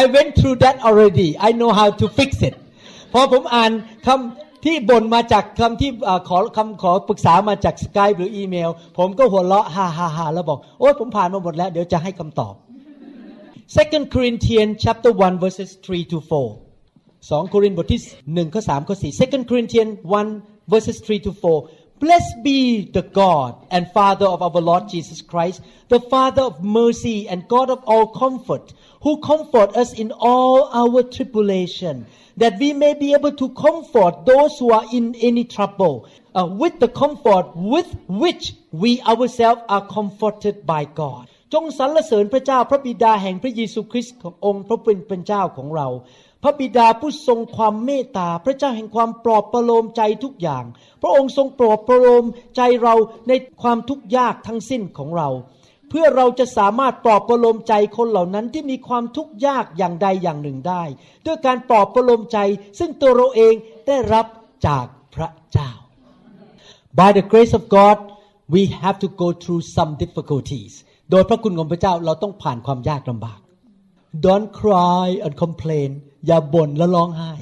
[0.01, 2.55] I went through that already I know how to fix it
[3.12, 3.71] พอผมอ่าน
[4.07, 5.90] คำที่บ่นมาจากคำที่
[6.29, 12.55] ขอคำขอปรึกษามาจากสกายหรืออีเมล ผมก็หัวเราะฮ่าฮ่าฮ่าแล้วบอก โอ้ยผมผ่านมาหมดแล้ว เดี๋ยวจะให้คำตอบ
[13.70, 16.62] Second Corinthians chapter 1 verses 3 to 4
[17.30, 18.02] 2โครินธ์บทที่
[18.34, 19.94] 1ข้อ3ข้อ4 Second Corinthians
[20.34, 25.22] 1 verses 3 to 4 Blessed be the God and Father of our Lord Jesus
[25.22, 30.70] Christ, the Father of mercy and God of all comfort, who comfort us in all
[30.74, 36.10] our tribulation, that we may be able to comfort those who are in any trouble,
[36.36, 41.30] uh, with the comfort with which we ourselves are comforted by God.
[41.53, 45.89] จงสรรเสริญพระเจ้าพระบิดาแห่งพระเยซูคริสต์ขององค์พระเป็นเป็นเจ้าของเรา
[46.43, 50.65] พระบิดาผู้ทรงความเมตตาพระเจ้าแห่งความปลอบประโลมใจทุกอย่าง
[51.03, 52.25] พระองค์ทรงปลอบประโลม
[52.57, 52.95] ใจเรา
[53.29, 53.33] ใน
[53.63, 55.29] ความทุกข์ยากทั้งสิ้นของเรา
[55.89, 60.83] เพื่อเราจะสามารถปลอบประโลมใจคนเหล่านั้นที่มีความทุกข์ยากอย่างใดอย่างหนึ่งได้
[61.27, 62.39] ด้วยการปลอบประโลมใจ
[62.79, 63.55] ซึ่งตัวเราเอง
[63.87, 64.27] ได้รับ
[64.67, 65.71] จากพระเจ้า
[66.99, 67.99] By the grace of God
[68.55, 70.73] we have to go through some difficulties
[71.11, 73.40] โดยพระคุณของพระเจ้าเราต้องผ่านความยากลำบาก
[74.27, 75.90] Don't cry and complain
[76.27, 77.33] อย่าบ่นและร้องไห้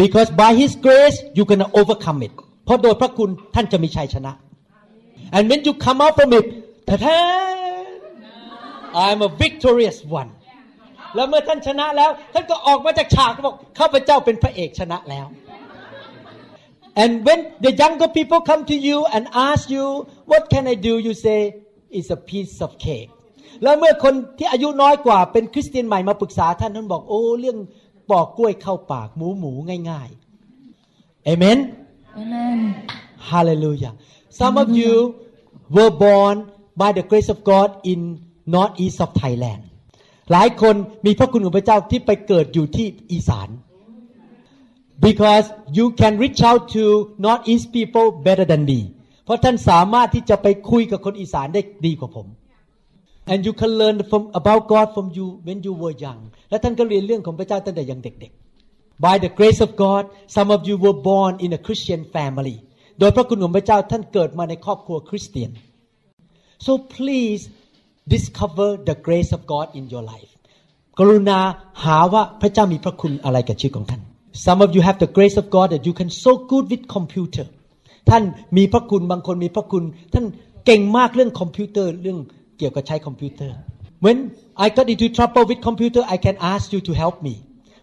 [0.00, 2.32] because by His grace you can overcome it
[2.64, 4.32] เพราะโดยพระคุณท่านจะมีชัยชนะ
[5.36, 6.46] and when you come out from it
[6.88, 7.18] ท่
[9.04, 10.30] I'm a victorious one
[11.14, 15.26] แล้วเมื่อท่านชนะแล้ว ท่านก็ออกมาจากฉากบอกข้าพเจ้าเป็นพระเอกชนะแล้ว
[17.02, 19.86] and when the younger people come to you and ask you
[20.30, 21.40] what can I do you say
[21.96, 23.10] it's a piece of cake
[23.62, 27.58] แล้วเมื่อคนที่อายุน้อยกว่าเป็นคริสเตียนใหม่มาปรึกษาท่านท่านบอกโอ้เรื่อง
[28.10, 29.52] ปอกกล้วยเข้าปากหมูหมู
[29.90, 31.58] ง่ายๆเอเมน
[32.22, 32.58] Amen.
[33.30, 33.92] Hallelujah
[34.40, 34.92] some of you
[35.76, 36.36] were born
[36.82, 38.00] by the grace of God in
[38.56, 39.62] northeast of Thailand
[40.32, 40.74] หลายคน
[41.06, 43.48] มีพระคุณของพระเจ้าที่ไปเกิดอยู่ที่อีสาน
[45.06, 45.46] because
[45.78, 46.82] you can reach out to
[47.26, 48.80] northeast people better than me
[49.26, 52.26] เพราะท่านสามารถที่จะไปคุยกับคนอีสานได้ดีกว่าผม
[53.32, 59.14] and you can learn from about God from you when you were young และท่านก็เรียนเรื่องของพระเจ้าตั้งแต่ยังเด็กๆ by
[59.24, 60.02] the grace of God
[60.36, 62.56] some of you were born in a Christian family
[62.98, 65.50] โดยพระคุณของพระเจ้าท่านเกิดมาในครอบครัวคริสเตียน
[66.66, 67.42] so please
[68.14, 70.32] discover the grace of God in your life
[70.98, 71.38] กรุณา
[71.84, 74.02] หาว่าพระเจ้ามีพระคุณอะไรกับชีวิตของท่าน
[74.46, 77.46] some of you have the grace of God that you can so good with computer
[78.10, 78.22] ท่าน
[78.56, 80.24] มีพระคุณบางคนมีพระคุณ ท่าน
[80.66, 82.18] เก่งมากเรื่องคอมพิวเตอร์เรื่อง
[82.58, 83.56] เกี่ยวกับใช้คอมพิวเตอร์
[84.04, 84.18] When
[84.64, 87.34] I got into trouble with computer I can ask you to help me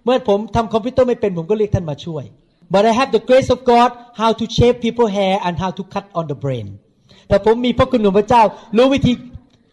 [0.03, 2.23] เมื่อผมทำคอมพิวเตอร์ไม่เป็นผมก็เรียกท่านมาช่วย
[2.73, 3.89] but I have the grace of God
[4.21, 6.67] how to shave people hair and how to cut on the brain
[7.27, 8.43] แต่ผมมีพระคุณของพระเจ้า
[8.77, 9.13] รู้วิธี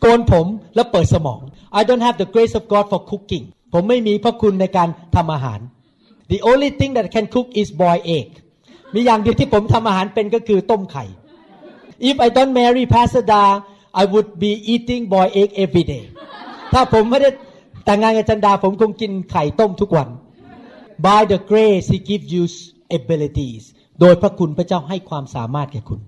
[0.00, 1.40] โกนผมและเปิดสมอง
[1.78, 5.60] I don't have the grace of God for cooking ผมไม่มีพระคุณในการทำอาหาร
[6.32, 8.28] The only thing that I can cook is boil egg
[8.94, 11.05] มีอย่างเดียวที่ผมทำอาหารเป็นก็คือต้มไข่
[12.09, 13.42] If I don't marry Pastor Da
[14.03, 16.05] I would be eating boiled egg every day
[16.72, 17.31] ถ้าผมไม่ได้
[17.85, 20.09] แต่งงานกับจันดาผมคงกินไข่ต้มทุกวัน
[21.07, 22.44] By the grace He gives you
[22.98, 23.62] abilities
[24.00, 26.00] โดยพระคุณพระเจ้าให้ความสามารถแก่คุณ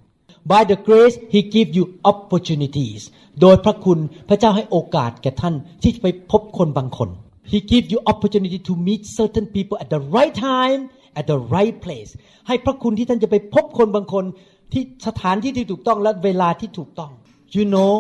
[0.51, 3.01] By the grace He gives you opportunities
[3.41, 7.09] โดยพระคุณพระเจ้าให้โอกาสแก่ท่านที่จะไปพบคนบางคน
[7.53, 10.81] He gives you opportunity to meet certain people at the right time
[11.19, 12.11] at the right place
[12.49, 14.25] ให้พระคุณที่ท่านจะไปพบคนบางคน
[14.73, 17.11] ที่สถานที่ที่ถูกต้องและเวลาที่ถูกต้อง
[17.57, 17.93] You know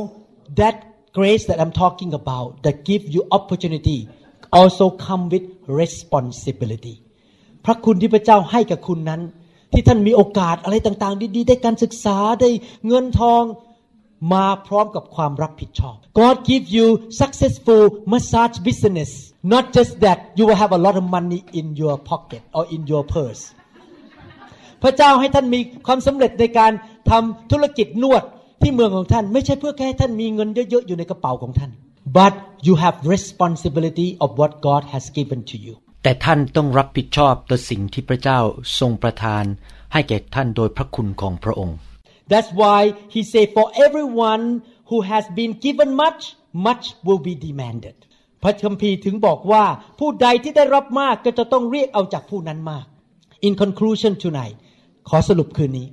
[0.61, 0.77] that
[1.18, 3.98] grace that I'm talking about that give you opportunity
[4.59, 5.44] also come with
[5.81, 6.94] responsibility
[7.64, 9.20] พระคุณที่พระเจ้าให้กับคุณนั้น
[9.72, 12.51] ที่ท่านมีโอกาสอะไรต่างๆ ดีๆ ได้การศึกษาได้
[12.87, 13.42] เงินทอง
[14.33, 16.87] มาพร้อมกับความรับผิดชอบ God give you
[17.21, 17.83] successful
[18.13, 19.11] massage business
[19.55, 22.81] not just that you will have a lot of money in your pocket or in
[22.93, 23.43] your purse
[24.83, 26.73] พระเจ้าให้ท่านมีความสำเร็จในการ
[27.11, 28.23] ทำธุรกิจนวด
[28.63, 31.71] ที่เมืองของท่าน ไม่ใช่เพื่อแค่ให้ท่านมีเงินเยอะๆอยู่ในกระเป๋าของท่าน
[32.19, 32.35] but
[32.67, 38.39] you have responsibility of what God has given to you แต่ท่านต้องรับผิดชอบต่อสิ่งที่พระเจ้า
[38.79, 39.45] ทรงประทาน
[39.93, 41.77] ให้แก่ท่านโดยพระคุณของพระองค์
[42.32, 42.80] That's why
[43.13, 44.43] he said for everyone
[44.89, 46.22] who has been given much
[46.67, 47.98] much will be demanded
[48.43, 49.63] พระคัมภีร์ถึงบอกว่า
[50.00, 52.86] ผู้ใดที่ได้รับมากก็จะต้องเรียกเอาจากผู้นั้นมาก
[53.48, 54.58] In conclusion tonight
[55.10, 55.88] ขอสรุปคืนนี้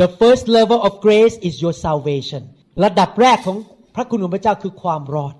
[0.00, 2.42] The first level of grace is your salvation
[2.84, 3.56] ระดับแรกของ
[3.94, 5.34] พระคุณของพระเจ้าคือความรอด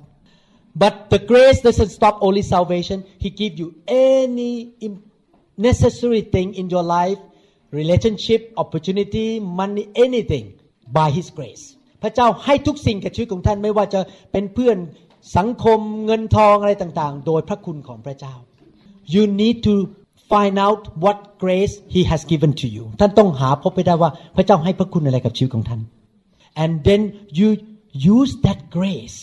[0.83, 3.05] But the grace doesn't stop only salvation.
[3.19, 4.53] He gives you any
[5.57, 7.19] necessary thing in your life,
[7.80, 9.28] relationship, opportunity,
[9.60, 10.46] money, anything
[10.98, 11.64] by His grace.
[12.04, 14.78] พระเจ้าให้ทุกสิ่งกับชีวิตของท่านไม่ว่าจะเป็นเพื่อน
[15.38, 18.36] สังคมเงินทองอะไรต่างๆ โดยพระคุณของพระเจ้า
[19.14, 19.76] You need to
[20.32, 25.82] find out what grace He has given to you ท่านต้องหาพบไปได้ว่าพระเจ้าให้พระคุณอะไรกับชีวิตของท่าน
[26.64, 27.02] and then
[27.40, 27.50] you
[28.18, 29.20] use that grace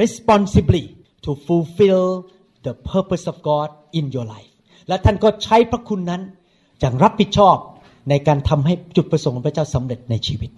[0.00, 0.84] responsibly
[1.24, 2.06] to fulfill
[2.66, 4.52] the purpose of God in your life
[4.88, 6.22] และท่านก็ใช้พระคุณนั้น
[6.80, 7.56] อย่างรับผิดชอบ
[8.08, 10.50] ในการทำให้จุดประสงค์ของพระเจ้าสำเร็จในชีวิต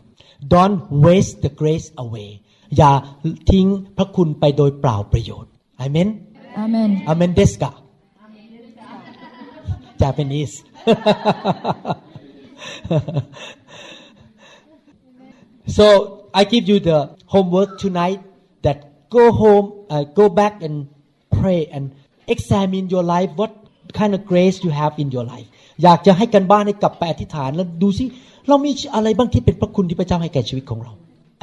[0.55, 2.31] Don't waste the grace away
[2.77, 2.93] อย่า
[3.51, 5.51] ทิ้งพระคุณไปโดยเปล่าประโยชน์
[5.81, 6.09] อเมน
[6.59, 7.73] อเมนอเมนเดสกา.
[10.03, 10.55] Japanese.
[15.77, 15.87] so
[16.35, 18.21] I give you the homework tonight
[18.63, 18.79] that
[19.11, 20.89] go home uh, go back and
[21.31, 21.95] pray and
[22.27, 23.53] examine your life what
[23.93, 25.47] kind of grace you have in your life
[25.83, 28.05] อยากจะให้กันบ้านให้กลับไปอธิษฐานแล้วดูสิ
[28.49, 30.93] เรามีอะไรบ้างที่เป็นพระคุณที่พระเจ้าให้แก่ชีวิตของเรา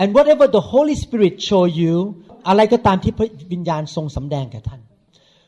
[0.02, 1.94] and whatever the Holy Spirit show you
[2.48, 4.82] อะไรก็ตามที่พระวิญญาณทรงสำแดงแก่ท่าน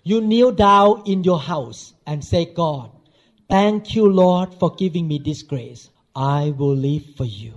[0.10, 2.88] you kneel down in your house and say God
[3.54, 5.82] thank you Lord for giving me this grace
[6.40, 7.54] I will live for you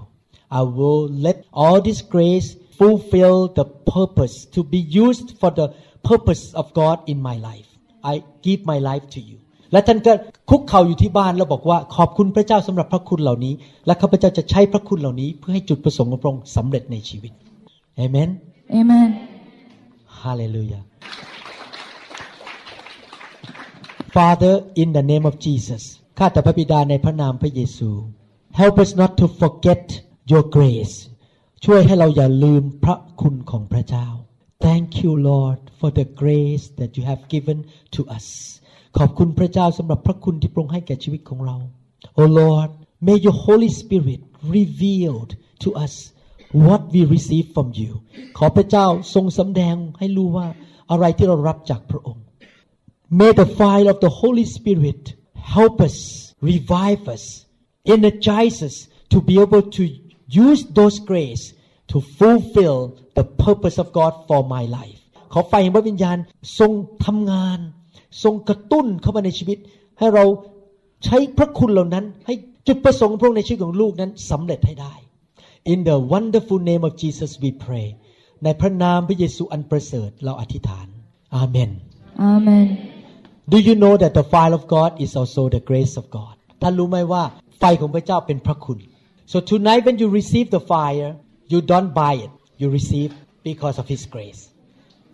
[0.60, 2.48] I will let all this grace
[2.80, 5.68] fulfill the purpose to be used for the
[6.10, 7.68] purpose of God in my life
[8.12, 8.14] I
[8.46, 9.38] give my life to you
[9.74, 10.12] และท่านก็
[10.50, 13.54] คุกเข่าอยู่ที่บ้านแล้วบอกว่าขอบคุณพระเจ้าสำหรับพระคุณเหล่านี้
[13.87, 17.32] และข้าพเจ้าจะใช้พระคุณเหล่านี้ เพื่อให้จุดประสงค์ของพระองค์สำเร็จในชีวิต
[17.96, 18.30] เอเมน
[18.80, 19.10] Amen.
[20.20, 20.80] ฮาเลลูยา
[24.14, 25.82] Father in the name of Jesus
[26.18, 27.90] ข้าแต่พระบิดาในพระนามพระเยซู
[28.60, 29.84] help us not to forget
[30.32, 30.94] your grace
[31.64, 34.06] ช่วยให้เราอย่าลืมพระคุณของพระเจ้า
[34.66, 37.58] Thank you Lord for the grace that you have given
[37.94, 38.26] to us
[38.98, 41.57] ขอบคุณพระเจ้าสำหรับพระคุณที่พระองค์ให้แก่ชีวิตของเรา
[42.18, 42.70] Oh Lord
[43.07, 44.20] may your Holy Spirit
[44.57, 45.30] revealed
[45.62, 45.94] to us
[46.66, 47.90] what we receive from you
[48.38, 50.46] ขอพระเจ้าทรงสำแดงให้รู้ว่า
[50.90, 52.24] อะไรที่เรารับจากพระองค์
[53.18, 55.02] May the fire of the Holy Spirit
[55.57, 55.96] help us,
[56.50, 57.24] revive us,
[57.96, 58.76] energize us
[59.12, 59.85] to be able to
[60.46, 61.44] use those grace
[61.90, 62.78] to fulfill
[63.18, 65.00] the purpose of God for my life
[65.33, 66.18] ขอไฟแห่งพระวิญญาณ
[66.59, 66.72] ทรง
[67.04, 67.59] ทำงาน
[68.22, 69.59] ทรงกระตุ้นเข้ามาในชีวิต
[69.98, 70.24] ให้เรา
[71.05, 72.35] ใช้พระคุณเหล่านั้น ให้
[72.66, 74.94] จุดประสงค์พระองค์ในชีวิตของลูกนั้นสำเร็จให้ได้
[75.72, 77.87] In the wonderful name of Jesus we pray
[78.44, 80.87] ในพระนามพระเยซูอันประเสริฐเราอธิษฐาน
[81.37, 81.70] อาเมน
[82.33, 82.66] Amen.
[83.53, 87.22] Do you know that the fire of God is also the grace of God ท่านรู้ไหมว่า
[87.59, 88.79] ไฟของพระเจ้าเป็นพระคุณ
[89.33, 91.11] so tonight when you receive the fire
[91.53, 93.11] you don't buy it you receive
[93.48, 94.40] because of His grace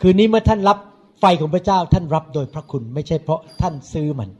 [0.01, 0.79] คืนนี้เมื่อท่านรับ
[1.21, 4.31] ไฟของพระเจ้าท่านรับโดยพระคุณไม่ใช่เพราะท่านซื้อมัน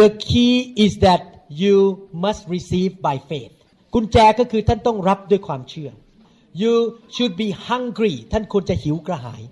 [0.00, 1.22] the key is that
[1.62, 1.76] you
[2.24, 3.52] must receive by faith
[3.94, 5.90] กุญแจก็คือท่านต้องรับด้วยความเชื่อ
[6.62, 6.74] you
[7.14, 9.42] should be hungry ท่านควรจะหิวกระหาย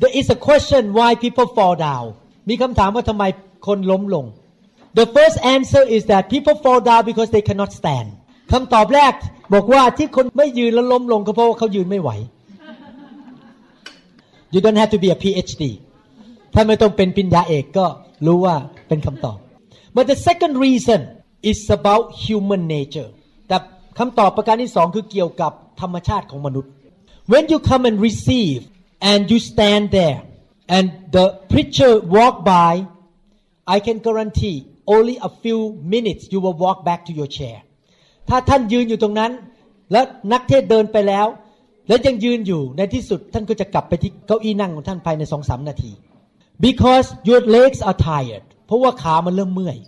[0.00, 2.06] there is a question why people fall down
[2.48, 3.24] มีคำถามว่าทำไม
[3.66, 4.24] คนล้มลง
[4.98, 8.08] the first answer is that people fall down because they cannot stand
[8.52, 9.12] คำตอบแรก
[9.54, 12.10] บอกว่าที่คนไม่ยืนแล้วล้มลงก็เพราะว่าเขายืนไม่ไหว
[14.54, 15.62] you don't have to be a PhD
[16.60, 17.86] ถ้าไม่ต้องเป็นปริญญาเอกก็
[18.26, 18.56] รู้ว่า
[18.88, 19.38] เป็นคำตอบ
[19.96, 21.00] but the second reason
[21.50, 23.10] is about human nature
[23.48, 23.56] แต่
[23.98, 26.70] คำตอบประการที่สองคือเกี่ยวกับธรรมชาติของมนุษย์
[27.32, 28.60] when you come and receive
[29.10, 30.20] and you stand there
[30.76, 32.72] and the preacher walk by
[33.74, 34.56] I can guarantee
[34.94, 35.60] only a few
[35.94, 37.58] minutes you will walk back to your chair
[38.28, 39.32] ถ้าท่านยืนอยู่ตรงนั้น
[39.92, 41.26] แล้วนักเทศเดินไปแล้ว
[41.88, 45.92] แล้วยังยืนอยู่ในที่สุดท่านก็จะกลับไปที่เก้าอี้นั่งของท่านภายในสองสามนาที
[46.66, 49.78] because your legs are tired เพราะว่าขามันเริ่มเมื่อย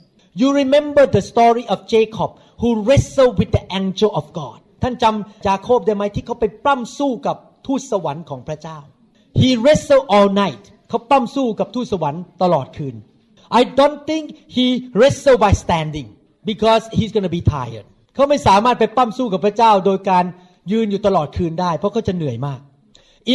[0.41, 2.31] you remember the story of Jacob
[2.61, 8.79] who wrestled with the angel of God ท่านจำจาโคบได้ไหมที่เขาไปปล้ำสู้กับทูตสวรรค์ของพระเจ้า
[9.41, 12.97] he wrestled all night เขาปล้ำสู้กับทูตสวรรค์ตลอดคืน
[13.61, 14.25] I don't think
[14.57, 14.67] he
[14.99, 16.09] wrestled by standing
[16.51, 20.25] because he's gonna be tired เขาไม่สามารถไปปั้มสู้กับพระเจ้า โดยการ
[20.73, 22.61] ยืนอยู่ตลอดคืนได้ เพราะเขาจะเหนื่อยมาก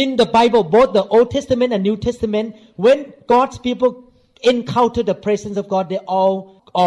[0.01, 2.47] In the Bible both the Old Testament and New Testament
[2.85, 2.97] when
[3.33, 3.91] God's people
[4.53, 6.35] encounter the presence of God they all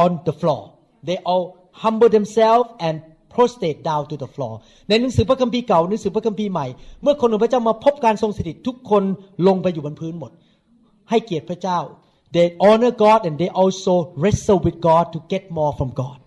[0.00, 0.62] on the floor
[1.08, 1.44] they all
[1.82, 2.94] humble themselves and
[3.34, 4.54] prostrate down to the floor
[4.88, 6.66] ในหนังสือพระคัมภีร์เก่าหนังสือพระคัมภีร์ใหม่
[7.02, 9.02] เมื่อคนของพระเจ้ามาพบการทรงสถิตทุกคน
[9.46, 10.32] ลงไปอยู่บนพื้นหมด
[11.10, 11.78] ให้เกียรติพระเจ้า
[12.34, 16.18] they honor God and they also wrestle with God to get more from God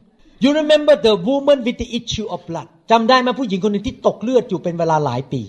[0.44, 5.42] You remember the woman with the issue of blood จำได้ไหมผู้หญิงคนหนึ่งที่ตกเลือดอยู่เป็นเวลาหลายปี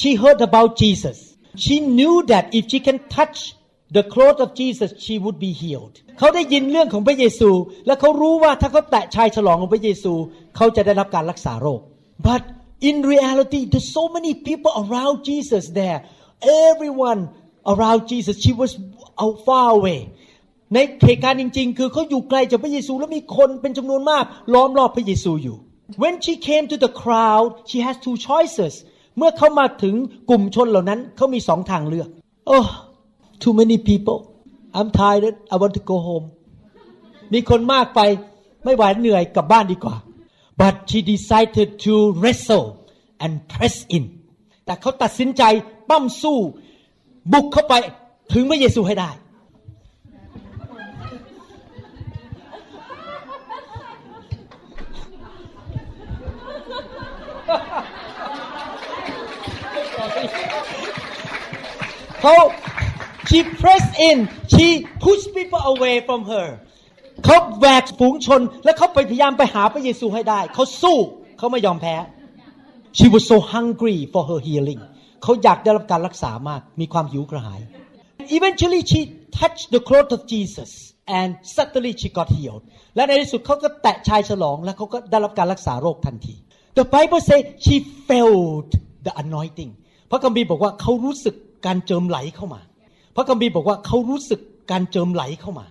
[0.00, 1.18] She heard about Jesus
[1.58, 3.54] she knew that if she can touch
[3.90, 7.50] the cloth of Jesus she would be healed เขาได้ยินเรื่องของพระเยซู
[7.86, 10.12] และเขารู้ว่าถ้าเขาแตะชายฉลองของพระเยซู
[10.56, 11.80] เขาจะได้รับการรักษาโรค
[12.28, 12.42] but
[12.88, 15.98] in reality there's so many people around Jesus there
[16.68, 17.20] everyone
[17.72, 18.72] around Jesus she was
[19.22, 20.00] out far away
[20.74, 25.58] ในเหตุการณ์จริง ๆ คือเขาอยู่ไกลจากพระเยซูแล้วมีคนเป็นจำนวนมากล้อมรอบพระเยซูอยู่
[26.02, 28.72] When she came to the crowd she has two choices
[29.18, 29.94] เมื่อเขามาถึง
[30.30, 32.08] กลุ่มชนเหล่านั้นเขามีสองทางเลือก
[32.54, 32.68] Oh
[33.42, 34.18] too many people
[34.78, 36.26] I'm tired I want to go home
[37.32, 38.00] มีคนมากไป
[38.64, 39.96] ไม่ไหวเหนื่อยกลับบ้านดีกว่า
[40.60, 42.66] but she decided to wrestle
[43.24, 44.04] and press in
[44.64, 45.42] แต่เขาตัดสินใจ
[45.88, 46.38] ปั้มสู้
[47.32, 47.74] บุกเข้าไป
[48.32, 49.10] ถึงพระเยซูให้ได้
[62.28, 62.44] เขา
[63.30, 64.16] she pressed in
[64.54, 64.66] she
[65.04, 66.46] pushed people away from her
[67.24, 70.98] เขาแหวกฝูงชน และเขาพยายามไปหาพระเยซูให้ได้ เขาสู้
[71.38, 71.96] เขาไม่ยอมแพ้
[72.98, 74.80] she was so hungry for her healing
[75.22, 77.60] เขาอยากได้รับการรักษามาก มีความหิวกระหาย
[78.36, 79.00] eventually she
[79.38, 80.70] touched the cloth of Jesus
[81.18, 82.62] and suddenly she got healed
[82.96, 86.34] และในที่สุดเขาก็แตะชายฉลอง และเขาก็ได้รับการรักษาโรคทันที
[86.78, 87.76] the Bible say she
[88.08, 88.70] felt
[89.06, 89.70] the anointing
[90.10, 91.34] พระคัมภีร์บอกว่าเขารู้สึก
[91.66, 92.60] การเจิมไหลเข้ามา
[93.16, 94.40] พระคัมภีร์บอกว่าเขารู้สึก
[94.70, 95.66] การเจิมไหลเข้ามา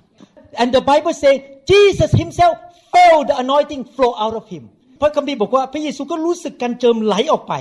[0.62, 1.34] and the Bible say
[1.72, 2.56] Jesus himself
[2.94, 4.64] felt the anointing flow out of him
[5.02, 7.54] พระคัมภีร์บอกว่าพระเยซูก็รู้สึกการเจิมไหลออกไป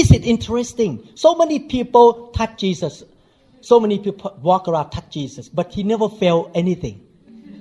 [0.00, 0.92] Is it interesting
[1.24, 2.06] so many people
[2.36, 2.94] touch Jesus
[3.70, 6.96] so many people walk around touch Jesus but he never felt anything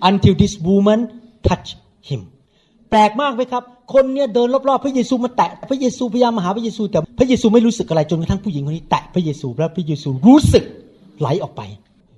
[0.10, 1.00] until this woman
[1.50, 1.70] touch
[2.10, 2.22] him
[2.90, 10.64] แปลกมากไหมครับ คนเนี่ยเดินรอบๆพระเยซูมาแตะพระเยซูพยายามมาหาพระเยซู แต่พระเยซูไม่รู้สึกอะไรจนกระทั่งผู้หญิงคนนี้แตะพระเยซูแล้วพระเยซูรู้สึก
[11.20, 11.62] ไหลออกไป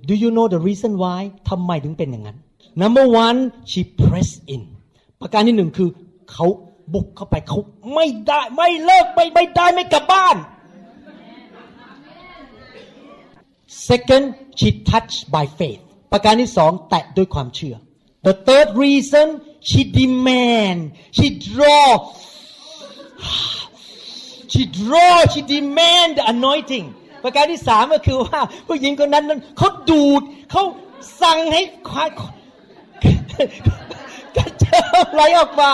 [0.10, 2.38] Do you know the reason why ทำไมถึงเป็นอย่างนั้น
[2.82, 3.38] Number one
[3.72, 4.62] she pressed in
[5.22, 5.90] ประการที่หนึ่งคือ
[6.32, 6.48] เขา
[6.94, 7.60] บุกเข้าไปเขา
[7.94, 10.36] ไม่ได้ไม่เลิกไม่ไม่ได้ไม่กลับบ้าน
[13.90, 14.26] Second
[14.60, 15.82] she touched by faith
[16.12, 17.76] ประการที่สองแตะด้วยความเชื่อ
[18.28, 19.28] The third reason
[19.70, 20.80] she demand
[21.18, 21.88] she draw
[24.52, 26.88] she draw she demand anointing
[27.24, 30.64] ประการที่สามก็คือว่าผู้หญิงคนนั้นนั้นเขาดูดเขา
[31.22, 32.10] สั่งให้ควาย
[34.36, 35.72] กระเจิมไหลออกมา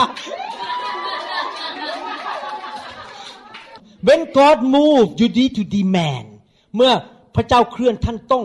[4.07, 6.25] When God move you need to demand
[6.75, 6.91] เมื่อ
[7.35, 8.43] พระเจ้าเคลื่อนท่านต้อง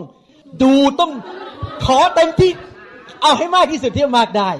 [0.63, 1.11] ดูต้อง
[1.85, 2.51] ขอเต็มที่
[3.21, 4.51] เอาให้มากที่สุดที่มากได้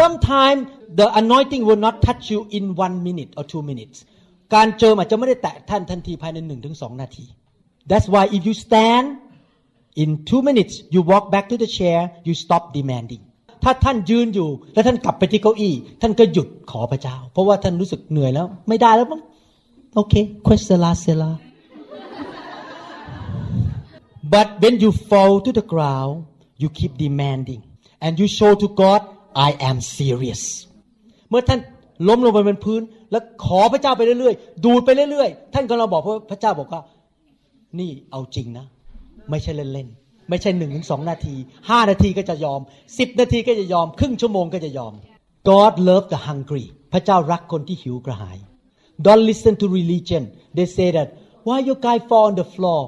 [0.00, 0.60] Sometimes
[1.00, 3.96] the anointing will not touch you in one minute or two minutes
[4.54, 7.24] การเจิมอาจจะไม่ได้แตะท่านทันทีภายในหนึ่งถึงสองนาที
[7.90, 9.04] That's why if you stand
[10.02, 13.22] in two minutes you walk back to the chair you stop demanding
[13.62, 19.22] ถ้าท่านยืนอยู่ แล้วท่านกลับไปที่เก้าอี้ ท่านก็หยุดขอพระเจ้า เพราะว่าท่านรู้สึกเหนื่อยแล้ว ไม่ได้แล้วมั้ง
[19.96, 20.14] โอเค
[20.46, 21.30] questela sela
[24.32, 26.14] but when you fall to the ground
[26.62, 27.60] you keep demanding
[28.04, 29.02] and you show to God
[29.47, 30.43] I am serious
[31.29, 31.59] เมื่อท่าน
[32.07, 32.81] ล้มลงไปบนพื้น
[33.11, 36.81] แล้วขอพระเจ้าไปเรื่อยๆ ดูดไปเรื่อยๆ ท่านก็เราบอกพระพระเจ้าบอกว่า
[37.79, 38.65] นี่เอาจริงนะ
[39.29, 41.35] ไม่ใช่เล่นๆ ไม่ใช่หนึ่งถึงสองนาที
[41.69, 42.59] ห้านาทีก็จะยอม
[42.99, 44.93] สิบนาทีก็จะยอม ครึ่งชั่วโมงก็จะยอม
[45.49, 48.37] God love the hungry พระเจ้ารักคนที่หิวกระหาย
[49.05, 50.23] Don't listen to religion
[50.57, 51.09] they say that
[51.47, 52.81] why your guy fall on the floor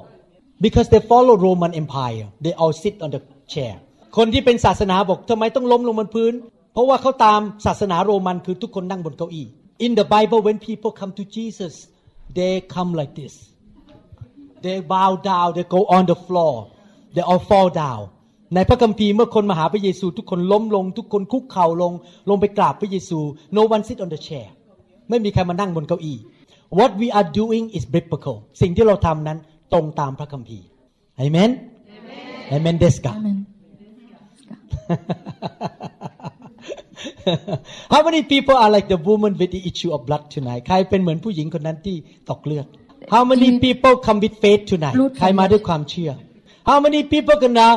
[0.66, 3.22] because they follow Roman Empire they all sit on the
[3.54, 3.76] chair
[4.18, 6.34] คนที่เป็นศาสนาบอกทำไมต้องล้มลงบนพื้น
[6.74, 9.48] เพราะว่าเขาตามศาสนาโรมันคือทุกคนนั่งบนเก้าอี้
[9.86, 11.74] In the Bible when people come to Jesus
[12.38, 13.34] they come like this
[14.66, 16.56] they bow down they go on the floor
[17.16, 18.04] they all fall down
[18.56, 21.94] ในพระคัมภีร์เมื่อคนมาหาพระเยซู ทุกคนล้มลง ทุกคนคุกเข่าลง
[22.30, 23.20] ลงไปกราบพระเยซู
[23.58, 24.48] no one sit on the chair
[25.10, 26.18] ไม่มีใครมานั่งบนเก้าอี้
[26.80, 29.38] what we are doing is biblical สิ่งที่เราทำนั้น
[29.74, 30.66] ตรงตามพระคัมภีร์
[31.26, 31.50] amen
[32.56, 33.38] amen เดสกา Amen.
[37.94, 41.96] How many people are like the woman with the issue of blood tonight ใครเป็นเหมือนผู้หญิงคนนั้นที่
[42.30, 42.66] ตกเลือด
[43.14, 46.12] How many people come with faith tonight รูดใครมาด้วยความเชื่อ
[46.70, 47.70] How many people gonna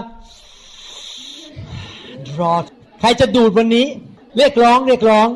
[2.29, 2.57] draw
[3.01, 3.87] ใครจะดูดวันนี้
[4.37, 5.29] เรียกร้องเรียกร้อง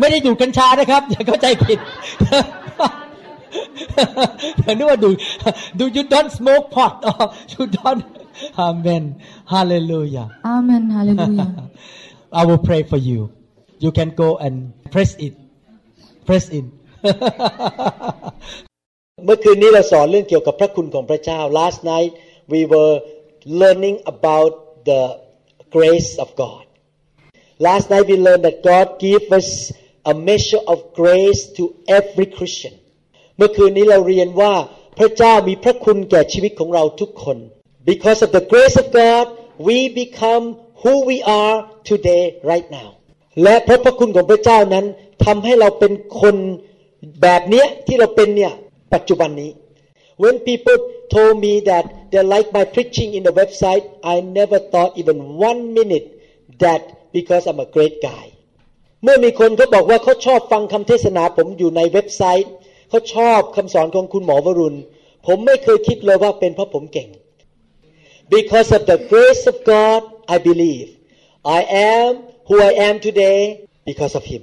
[0.00, 1.78] ไม่ได้ดูดกัญชานะครับ อย่าเข้าใจผิด
[4.58, 5.16] อย่านึกว่าดูด
[5.78, 8.02] ดู you don't smoke pot or you don't
[8.68, 9.04] Amen
[9.54, 10.90] Hallelujah Amen.
[10.90, 11.70] Hallelujah.
[12.32, 13.30] I will pray for you.
[13.78, 15.34] You can go and press it.
[16.26, 16.66] Press in.
[19.24, 22.12] เมื่อคืนนี้เราสอนเรื่องเกี่ยวกับพระคุณของพระเจ้า Last night
[22.52, 22.94] we were
[23.60, 24.52] learning about
[24.88, 25.02] the
[25.74, 26.64] grace of God.
[27.68, 29.48] Last night we learned that God gave us
[30.12, 31.64] a measure of grace to
[31.98, 32.74] every Christian.
[33.36, 34.52] เมื่อคืนนี้เราเรียนว่า
[34.98, 37.38] พระเจ้ามีพระคุณแก่ชีวิตของเราทุกคน
[37.90, 39.26] Because of the grace of God
[39.68, 40.44] we become
[40.82, 41.56] who we are
[41.90, 42.88] today right now
[43.42, 44.86] และเพราะพระคุณของพระเจ้านั้น
[45.24, 46.36] ทำให้เราเป็นคน
[47.22, 48.52] แบบเนี้ยที่เราเป็นเนี่ย
[48.94, 49.50] ปัจจุบันนี้
[50.22, 50.78] When people
[51.14, 55.16] told me that they like my preaching in the website I never thought even
[55.48, 56.06] one minute
[56.62, 56.82] that
[57.16, 58.24] because I'm a great guy
[59.02, 62.50] เมื่อมีคนเขาบอกว่าเขาชอบฟังคำเทศนาผมอยู่ในเว็บไซต์
[62.90, 64.78] เขาชอบคำสอนของคุณหมอวรุณ
[65.26, 67.08] ผมไม่เคยคิดเลยว่าเป็นเพราะผมเก่ง
[68.28, 70.02] Because of the grace of God
[70.34, 70.88] I believe
[71.44, 74.42] I am who I am today because of Him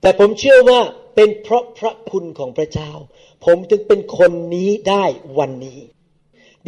[0.00, 0.80] แต่ผมเชื่อว่า
[1.14, 2.92] เป็นเพราะพระคุณของพระเจ้า
[3.44, 5.04] ผมจึงเป็นคนนี้ได้
[5.38, 5.80] วันนี้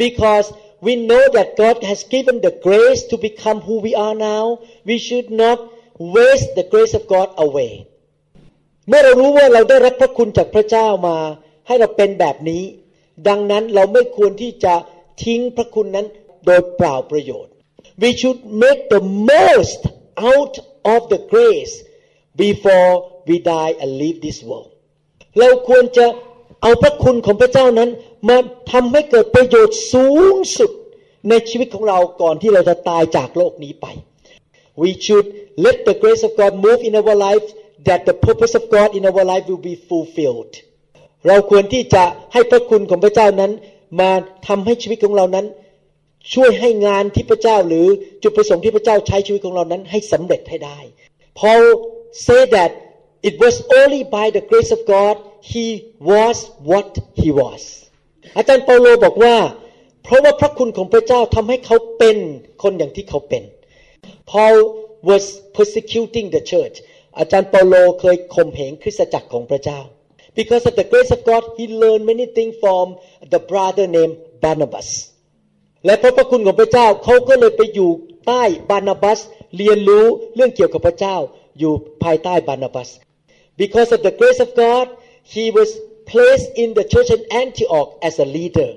[0.03, 0.47] because
[0.85, 4.43] we know that God has given the grace to become who we are now
[4.89, 5.57] we should not
[6.15, 7.73] waste the grace of God away
[8.87, 11.17] เมื่อเรารู้ว่าเราได้รับพระคุณจากพระเจ้ามา
[11.67, 12.63] ให้เราเป็นแบบนี้
[13.27, 14.73] ดังนั้นเราไม่ควรที่จะ
[15.23, 16.07] ทิ้งพระคุณนั้น
[16.45, 17.53] โดยเปล่าประโยชน์
[18.01, 19.01] we should make the
[19.31, 19.81] most
[20.31, 20.55] out
[20.93, 21.73] of the grace
[22.43, 22.91] before
[23.27, 24.69] we die and leave this world
[25.39, 26.05] เราควรจะ
[26.61, 27.89] เอาพระคุณของพระเจ้านั้น
[28.29, 28.37] มา
[28.71, 30.71] ทำให้เกิดประโยชน์สูงสุด
[31.29, 33.85] ในชีวิตของเราก่อนที่เราจะตายจากโลกนี้ไป
[34.81, 35.27] we should
[35.65, 37.47] let the grace of God move in our life
[37.87, 40.53] that the purpose of God in our life will be fulfilled
[41.27, 42.03] เราควรที่จะ
[42.33, 43.51] ให้พระคุณของพระเจ้านั้น
[43.99, 44.11] มา
[44.47, 45.45] ทำให้ชีวิตของเรานั้น
[46.33, 47.87] ช่วยให้งานที่พระเจ้าหรือ
[48.23, 50.79] จุดประสงค์ที่พระเจ้าใช้ชีวิตของเรานั้น ให้สำเร็จให้ได้
[51.39, 51.63] Paul
[52.25, 52.71] said that
[53.29, 55.15] it was only by the grace of God
[55.53, 55.65] he
[56.11, 56.37] was
[56.71, 56.89] what
[57.21, 57.61] he was
[58.37, 59.35] อาจารย์เปาโลบอกว่า
[60.03, 62.17] เพราะว่าพระคุณของพระเจ้าทำให้เขาเป็น
[62.63, 63.43] คนอย่างที่เขาเป็น
[64.31, 64.55] Paul
[65.09, 65.23] was
[65.55, 66.75] persecuting the church
[67.19, 69.79] อาจารย์เปาโลเคยข่มเหงคริสตจักรของพระเจ้า
[70.39, 72.85] because of the grace of God he learned many things from
[73.33, 74.89] the brother named Barnabas
[75.85, 77.89] และเพราะพระคุณของพระเจ้าเขาก็เลยไปอยู่
[78.27, 79.19] ใต้บานาบัส
[79.57, 81.15] เรียนรู้เรื่องเกี่ยวกับพระเจ้า
[81.59, 81.73] อยู่
[82.03, 82.89] ภายใต้บานาบัส
[83.61, 84.85] because of the grace of God
[85.35, 85.69] he was
[86.11, 88.69] placed in the church in Antioch as a leader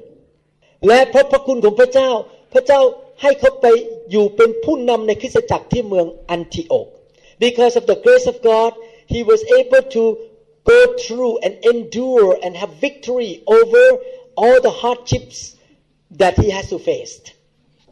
[0.86, 2.10] และเพราะพระคุณของพระเจ้า
[2.52, 2.80] พระเจ้า
[3.22, 3.66] ให้เขาไป
[4.10, 6.86] อยู่เป็นผู้นำในคริสตจักรที่เมืองอันทิโอก
[7.44, 8.70] because of the grace of God
[9.14, 10.02] he was able to
[10.71, 13.83] go through and endure and have victory over
[14.41, 15.37] all the hardships
[16.21, 17.13] that he has to face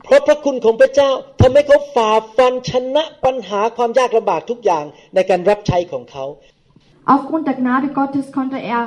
[0.06, 1.10] เพ เพราะพระคุณของพระเจ้า
[1.42, 4.86] ทำให้เขาฝ่าฟันชนะปัญหาความยากลำบากทุกอย่าง
[5.16, 6.26] ในการรับใช้ของเขา
[7.14, 8.82] Aufgrund der Gnade Gottes konnte er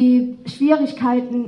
[0.00, 0.14] die
[0.54, 1.38] Schwierigkeiten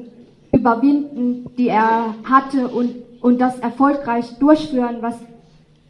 [0.52, 2.90] überwinden, die er hatte und,
[3.20, 5.16] und das erfolgreich durchführen, was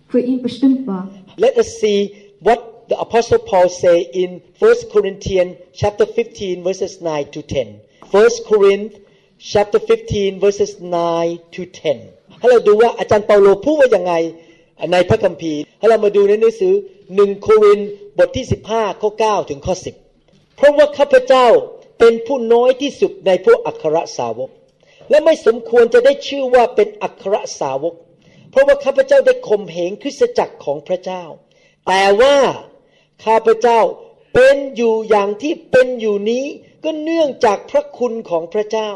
[0.08, 1.08] für ihn bestimmt war.
[1.36, 1.98] Let us see
[2.40, 7.79] what the apostle Paul say in 1 Corinthians chapter 15 verses 9 to 10.
[8.11, 8.99] 1 Corinthians
[9.39, 12.39] chapter 15 verses 9 to 10.
[12.39, 14.13] ให้เราดูว่าอาจารย์เปาโลพูดว่ายังไง
[14.91, 16.73] ในพระคัมภีร์ ให้เรามาดูในหนังสือ
[17.07, 19.75] 1 โครินธ์บทที่ 15 ข้อ 9 ถึงข้อ
[20.15, 21.47] 10 เพราะว่าข้าพเจ้า
[21.99, 24.49] เป็นผู้น้อยที่สุดในพวกอัครสาวก
[25.09, 27.93] และไม่สมควรจะได้ชื่อว่าเป็นอัครสาวก
[28.51, 31.23] เพราะว่าข้าพเจ้าได้ข่มเหงคริสตจักรของพระเจ้า
[31.87, 32.35] แต่ว่า
[33.25, 33.79] ข้าพเจ้า
[34.33, 36.45] เป็นอยู่อย่างที่เป็นอยู่นี้
[36.83, 38.91] ก็เนื่องจากพระคุณของพระเจ้า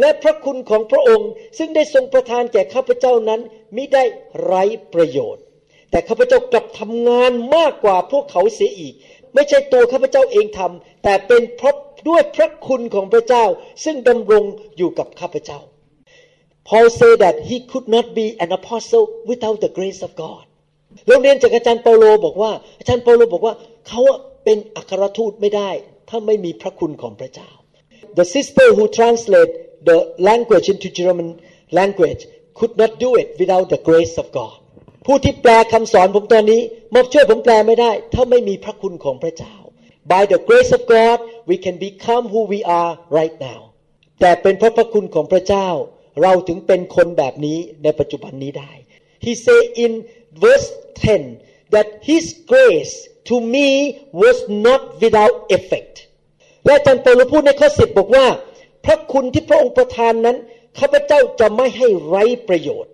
[0.00, 3.40] และพระคุณของพระองค์ ซึ่งได้ทรงประทานแก่ข้าพเจ้านั้น
[3.76, 4.04] มิได้
[4.42, 4.62] ไร้
[4.94, 5.42] ประโยชน์
[5.90, 8.94] แต่ข้าพเจ้ากลับทำงานมากกว่าพวกเขาเสียอีก
[9.34, 11.74] ไม่ใช่ตัวข้าพเจ้าเองทำแต่เป็นเพราะ
[12.08, 13.44] ด้วยพระคุณของพระเจ้า
[13.84, 14.44] ซึ่งดำรง
[14.76, 15.60] อยู่กับข้าพเจ้า
[16.68, 20.44] Paul said that he could not be an apostle without the grace of God
[21.06, 23.54] เราเรียนจากอาจารย์เปาโลบอกว่า อาจารย์เปาโลบอกว่า
[23.88, 24.00] เขา
[24.44, 25.70] เป็นอัครทูตไม่ได้
[26.08, 27.50] ถ้าไม่มีพระคุณของพระเจ้า
[28.18, 29.52] The sister who translate
[29.88, 29.96] the
[30.28, 31.28] language into German
[31.78, 32.22] language
[32.58, 34.56] could not do it without the grace of God
[35.06, 36.60] ผู้ที่แปลคำสอนผมตอนนี้
[36.94, 39.54] มาช่วยผมแปลไม่ได้ ถ้าไม่มีพระคุณของพระเจ้า
[40.12, 41.18] By the grace of God
[41.50, 43.60] we can become who we are right now
[44.20, 45.68] แต่เป็นเพราะพระคุณของพระเจ้า
[46.22, 48.72] เราถึงเป็นคนแบบนี้ในปัจจุบันนี้ได้
[49.24, 49.92] He say in
[50.44, 50.68] verse
[51.04, 52.94] 10 that His grace
[53.28, 53.68] to me
[54.22, 54.36] was
[54.66, 55.94] not without effect
[56.64, 58.26] และอาจารย์เปโลพูดในข้อสิบบอกว่า
[58.84, 60.36] พระคุณที่พระองค์ประทานนั้น
[60.78, 62.92] ข้าพเจ้าจะไม่ให้ไร้ประโยชน์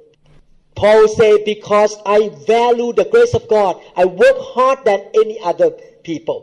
[0.79, 2.19] Paul say because I
[2.53, 5.71] value the grace of God I work hard than any other
[6.07, 6.39] people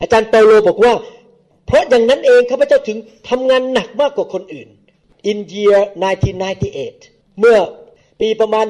[0.00, 0.92] อาจารย์เปโลบอกว่า
[1.66, 2.98] เพราะอย่างนั้นเองข้าพเจ้าถึง
[3.28, 4.68] ทำงานหนักมากกว่าคนอื่น
[5.30, 5.78] in year
[6.58, 7.58] 1998 เมื่อ
[8.20, 8.64] ปีประมาณ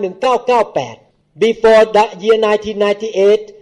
[0.61, 1.10] 1998
[1.47, 3.53] before the year 1998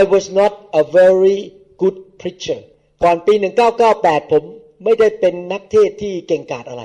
[0.00, 1.38] I was not a very
[1.82, 2.60] good preacher
[3.02, 3.34] ก่อนปี
[3.82, 4.44] 1998 ผม
[4.84, 6.84] ไม่ได้เป็นนักเทศที่เก่งกาจอะไร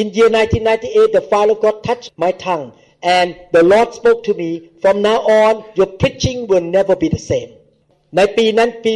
[0.00, 0.30] In year
[0.74, 2.66] 1998 the fire of God touched my tongue
[3.16, 4.50] and the Lord spoke to me
[4.82, 7.50] from now on your preaching will never be the same
[8.16, 8.92] ในปีนั้นปี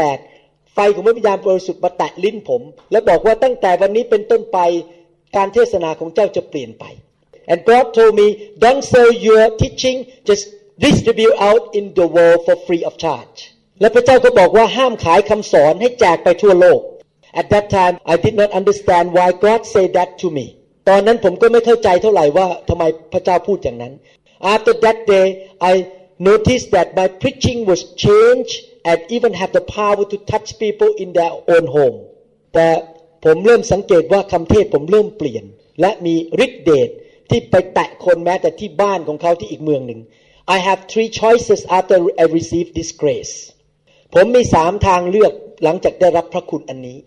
[0.00, 4.58] 1998 ไฟของพระวิญญาณบริสุทธิ์มาแตะลิ้นผม และบอกว่าตั้งแต่วันนี้เป็นต้นไป
[5.36, 6.84] การเทศนาของเจ้าจะเปลี่ยนไป
[7.51, 8.27] and God told me
[8.63, 9.97] don't sell your teaching
[10.29, 10.45] just
[10.85, 13.39] distribute out in the world for free of charge
[13.81, 16.81] และพระเจ้าก็บอกว่าห้ามขายคำสอนให้แจกไปทั่วโลก
[17.39, 20.45] At that time I did not understand why God said that to me
[20.89, 22.83] ตอนนั้นผมก็ไม่เข้าใจเท่าไหร่ว่าทำไม
[23.13, 23.93] พระเจ้าพูดอย่างนั้น
[24.53, 25.27] After that day
[25.71, 25.73] I
[26.29, 28.55] noticed that my preaching was changed
[28.89, 31.97] and even have the power to touch people in their own home
[32.53, 32.67] แต่
[33.25, 35.43] ผมเริ่มสังเกตว่าคำเทศผมเริ่มเปลี่ยน
[35.81, 36.89] และมีฤทธิเดช
[37.32, 40.00] ที่ไปแตะคนแม้แต่ที่บ้านของเขาที่อีกเมืองหนึ่ง
[40.56, 43.34] I have three choices after I received this grace
[44.14, 45.32] ผมมีสามทางเลือก
[45.64, 46.98] หลังจากได้รับพระคุณอันนี้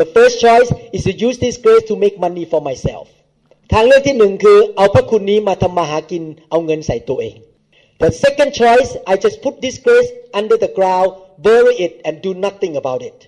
[0.00, 3.06] The first choice is to use this grace to make money for myself
[3.72, 7.36] ทางเลือกที่หนึ่งคือเอาพระคุณนี้มาทำมาหากินเอาเงินใส่ตัวเอง
[8.02, 10.10] The second choice I just put this grace
[10.40, 11.08] under the ground
[11.46, 13.18] bury it and do nothing about it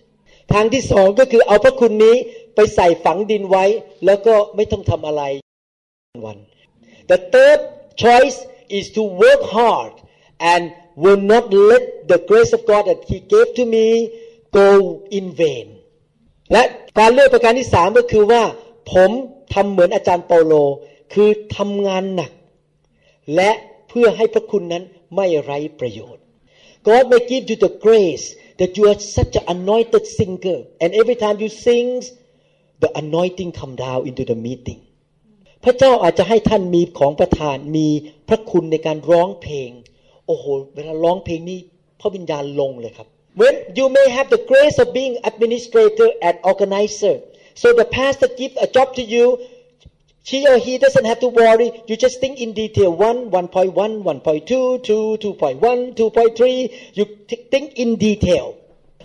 [0.53, 2.17] ทางที่สองก็คือเอาพระคุณนี้
[2.55, 3.65] ไปใส่ฝังดินไว้
[4.07, 5.25] แล้วก็ไม่ต้องทำอะไร
[6.25, 6.39] วัน
[7.11, 7.61] The third
[8.05, 8.39] choice
[8.79, 9.95] is to work hard
[10.53, 10.63] and
[11.03, 13.87] will not let the grace of God that He gave to me
[14.61, 14.71] go
[15.19, 15.67] in vain
[16.53, 16.63] และ
[16.99, 18.43] การเลือกประการที่สามก็คือว่า
[18.93, 19.11] ผม
[19.55, 20.55] ทำเหมือนอาจารย์เปาโล
[21.15, 22.33] คือทำงานหนัก
[23.35, 23.51] และ
[23.89, 26.23] เพื่อให้พระคุณนั้นไม่ไร้ประโยชน์
[26.87, 28.27] God may give you the grace
[28.61, 31.89] that you are such an anointed singer and every time you sing
[32.83, 34.81] the anointing come down into the meeting
[35.65, 37.89] พระเจ้าอาจจะให้ท่านมีของประทานมี
[38.29, 39.71] พระคุณในการร้องเพลง
[40.27, 40.45] โอ้โห
[40.75, 41.59] เวลาร้องเพลงนี้
[42.01, 43.09] พระวิญญาณลงเลยครับ
[43.41, 47.17] When you may have the grace of being administrator and organizer
[47.63, 49.27] so the pastor give a job to you
[50.29, 54.85] she or he doesn't have to worry you just think in detail 1 1.1 1.2
[54.85, 57.05] 2 2.1 2.3 you
[57.53, 58.47] think in detail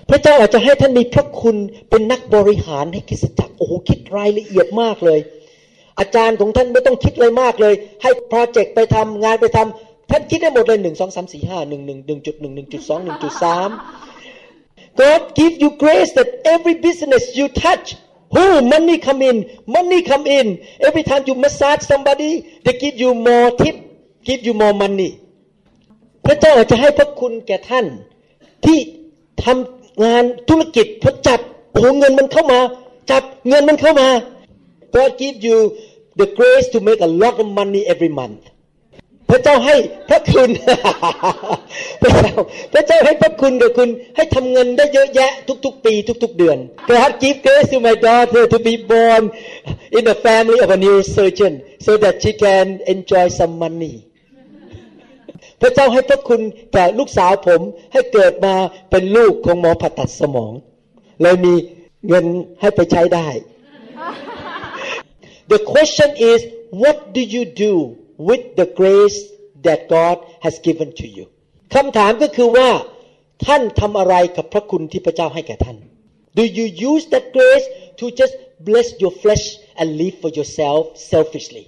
[0.09, 1.57] พระเจ้าอาจจะให้ท่านมีพระคุณ
[1.89, 5.19] เป็นนักบริหารให้คริสตจักรโอ้โหคิดรายละเอียดมากเลย
[5.99, 13.69] อาจารย์ของท่านไม่ต้องคิดอะไรมากเลย ให้โปรเจกต์ไปทำงานไปทำท่านคิดได้หมดเลยหนึ่งสองสามสี่ห้าหนึ่งหนึ่งหนึ่งจุดหนึ่งหนึ่งจุดสองหนึ่งจุดสาม
[15.01, 17.87] God give you grace that every business you touch
[18.35, 19.37] Oh, money come in,
[19.67, 20.59] money come in.
[20.79, 23.75] Every time you massage somebody, they give you more tip,
[24.23, 25.11] give you more money.
[26.25, 27.85] พระเจ้าจะให้พระคุณแก่ท่าน
[28.65, 28.79] ที่
[29.43, 31.39] ทำงานธุรกิจพอจับ
[31.73, 32.59] โอ้เงินมันเข้ามา
[33.11, 34.07] จับเงินมันเข้ามา
[34.95, 35.57] God give you
[36.19, 38.43] the grace to make a lot of money every month
[39.29, 39.75] พระเจ้าให้
[40.09, 40.49] พระคุณ
[42.01, 42.33] พระเจ้า
[42.73, 45.31] พระเจ้าให้พระคุณกับคุณให้ทำเงินได้เยอะแยะ
[45.65, 46.57] ทุกๆ ปีทุก ๆ เดือน
[46.89, 49.23] God give grace to my daughter to be born
[49.97, 51.53] in the family of a neurosurgeon
[51.85, 53.95] so that she can enjoy some money
[55.61, 56.41] พระเจ้าให้พระคุณ
[56.73, 57.61] แก่ลูกสาวผม
[57.93, 58.55] ให้เกิดมา
[58.91, 60.53] เป็นลูกของหมอผ่าตัดสมอง
[61.21, 61.53] เลยมี
[62.07, 62.25] เงิน
[62.61, 63.27] ให้ไปใช้ได้
[65.52, 66.38] The question is
[66.82, 67.74] what do you do
[68.28, 69.18] with the grace
[69.66, 71.24] that God has given to you
[71.74, 72.70] คำถามก็คือว่า
[73.46, 75.78] ท่านทำอะไรกับพระคุณที่พระเจ้าให้แก่ท่าน
[76.38, 77.66] Do you use that grace
[78.00, 78.34] to just
[78.68, 79.44] bless your flesh
[79.80, 81.64] and live for yourself selfishly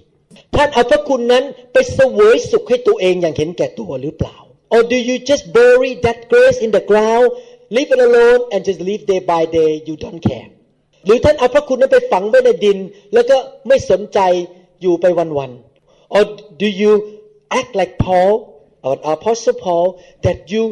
[0.55, 1.43] ท่านเอาพระคุณนั้น
[1.73, 4.37] ไปเสวยสุขให้ตัวเองอย่างเห็นแก่ตัวหรือเปล่า
[4.73, 7.27] Or do you just bury that grace in the ground
[7.75, 10.49] leave it alone and just live day by day you don't care
[11.06, 12.78] หรือท่านเอาพระคุณนั้นไปฝังไว้ในดิน
[13.14, 13.36] แล้วก็
[13.68, 14.20] ไม่สนใจ
[14.82, 15.04] อยู่ไป
[15.38, 16.22] วันๆ Or
[16.62, 16.92] do you
[17.60, 18.32] act like Paul
[18.86, 19.86] or Apostle Paul
[20.26, 20.62] that you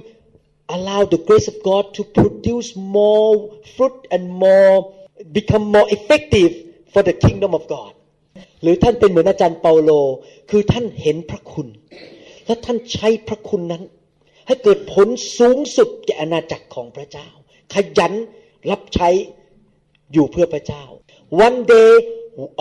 [0.76, 2.68] allow the grace of God to produce
[2.98, 3.30] more
[3.74, 4.72] fruit and more
[5.38, 6.52] become more effective
[6.92, 7.92] for the kingdom of God
[8.62, 9.90] หรือท่านเป็นเหมือนอาจารย์เปาโล
[10.50, 11.68] คือท่านเห็นพระคุณ
[12.46, 13.82] และท่านใช้พระคุณนั้น
[14.46, 15.08] ให้เกิดผล
[15.38, 17.28] สูงสุดแก่อาณาจักรของพระเจ้า
[17.74, 18.12] ขยัน
[18.70, 19.08] รับใช้
[20.12, 20.84] อยู่เพื่อพระเจ้า
[21.46, 21.90] One day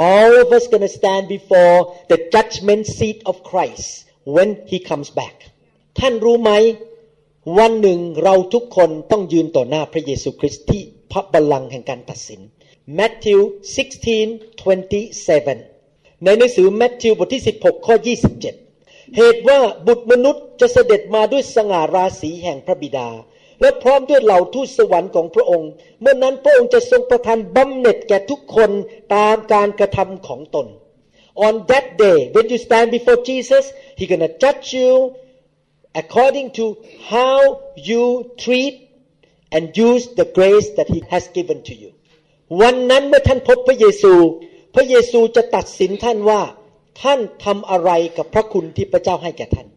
[0.10, 1.78] all of us gonna stand before
[2.12, 3.88] the judgment seat of Christ
[4.36, 5.36] when he comes back
[6.00, 6.52] ท่านรู้ไหม
[7.60, 10.82] วันหนึ่งเราทุกคนต้องยืนต่อหน้าพระเยซูคริสต์ที่
[11.12, 12.42] พระบัลลังก์แห่งการตัดสิน
[12.98, 13.40] Matthew
[13.76, 17.96] 16:27 ในหนังสือแมทธิวบทที่ 16 ข้อ
[18.56, 23.10] 27 เหตุว่าบุตรมนุษย์จะเสด็จมาด้วยสง่าราศีแห่งพระบิดา
[23.64, 28.72] และพร้อมด้วยเหล่าทูตสวรรค์ของพระองค์ เมื่อนั้นพระองค์จะทรงประทานบำเหน็จแก่ทุกคน
[29.16, 30.68] ตามการกระทำของตน
[31.46, 33.64] On that day when you stand before Jesus
[34.00, 34.92] he gonna judge you
[36.02, 36.66] according to
[37.14, 37.38] how
[37.90, 38.04] you
[38.44, 38.76] treat
[39.56, 41.90] and use the grace that he has given to you
[42.62, 44.14] วันนั้นเมื่อท่านพบพระเยซู
[44.76, 46.42] พระเยซูจะตัดสินท่านว่า
[47.02, 49.68] ท่านทำอะไรกับพระคุณที่พระเจ้าให้แก่ท่าน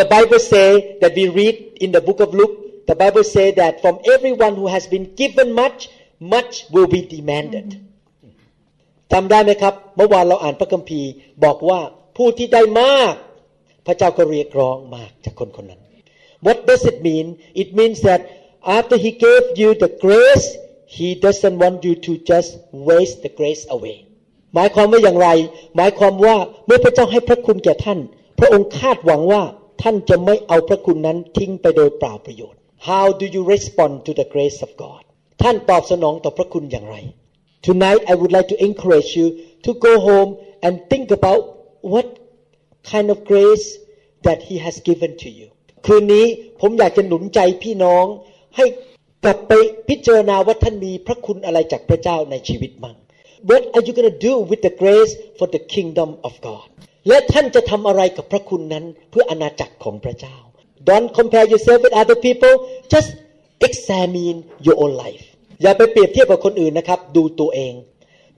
[0.00, 0.68] The Bible say
[1.00, 2.56] that we read in the book of Luke
[2.88, 5.80] the Bible say that from everyone who has been given much
[6.34, 7.68] much will be demanded
[9.12, 11.10] จำได้ไหมครับ เมื่อวานเราอ่านพระคัมภีร์
[11.44, 11.80] บอกว่า
[12.16, 13.14] ผู้ที่ได้มาก
[13.86, 15.82] พระเจ้าก็เรียกร้องมากจากคนคนนั้น
[16.46, 17.26] What does it mean?
[17.62, 18.20] It means that
[18.78, 20.46] after he gave you the grace
[20.96, 22.50] he doesn't want you to just
[22.88, 23.98] waste the grace away
[24.54, 25.28] หมายความว่าอย่างไร
[25.76, 26.36] หมายความว่า
[26.66, 27.98] เมื่อพระเจ้าให้พระคุณแก่ท่าน
[28.38, 29.42] พระองค์คาดหวังว่า
[29.82, 35.02] ท่านจะไม่เอาพระคุณนั้นทิ้งไปโดยเปล่าประโยชน์ How do you respond to the grace of God
[35.42, 36.96] ท่านตอบสนองต่อพระคุณอย่างไร
[37.66, 39.26] Tonight I would like to encourage you
[39.66, 40.30] to go home
[40.64, 41.42] and think about
[41.92, 42.06] what
[42.90, 43.66] kind of grace
[44.26, 45.48] that He has given to you
[45.86, 46.26] คืนนี้
[46.60, 48.04] ผมอยากจะหนุนใจพี่น้อง
[48.56, 48.66] ให้
[49.24, 49.52] กลับไป
[49.88, 52.96] พิจารณาว่าท่านมีพระคุณอะไรจากพระเจ้าในชีวิตมั่ง
[53.48, 56.66] What are you going to do with the grace for the kingdom of God
[57.08, 60.36] และท่านจะทำอะไรกับพระคุณนั้นเพื่ออาณาจักรของพระเจ้า
[60.89, 62.53] Don't compare yourself with other people
[62.93, 63.09] just
[63.67, 65.23] examine your own life
[65.61, 67.73] อย่าไปเปรียบเทียบกับคนอื่นนะครับ ดูตัวเอง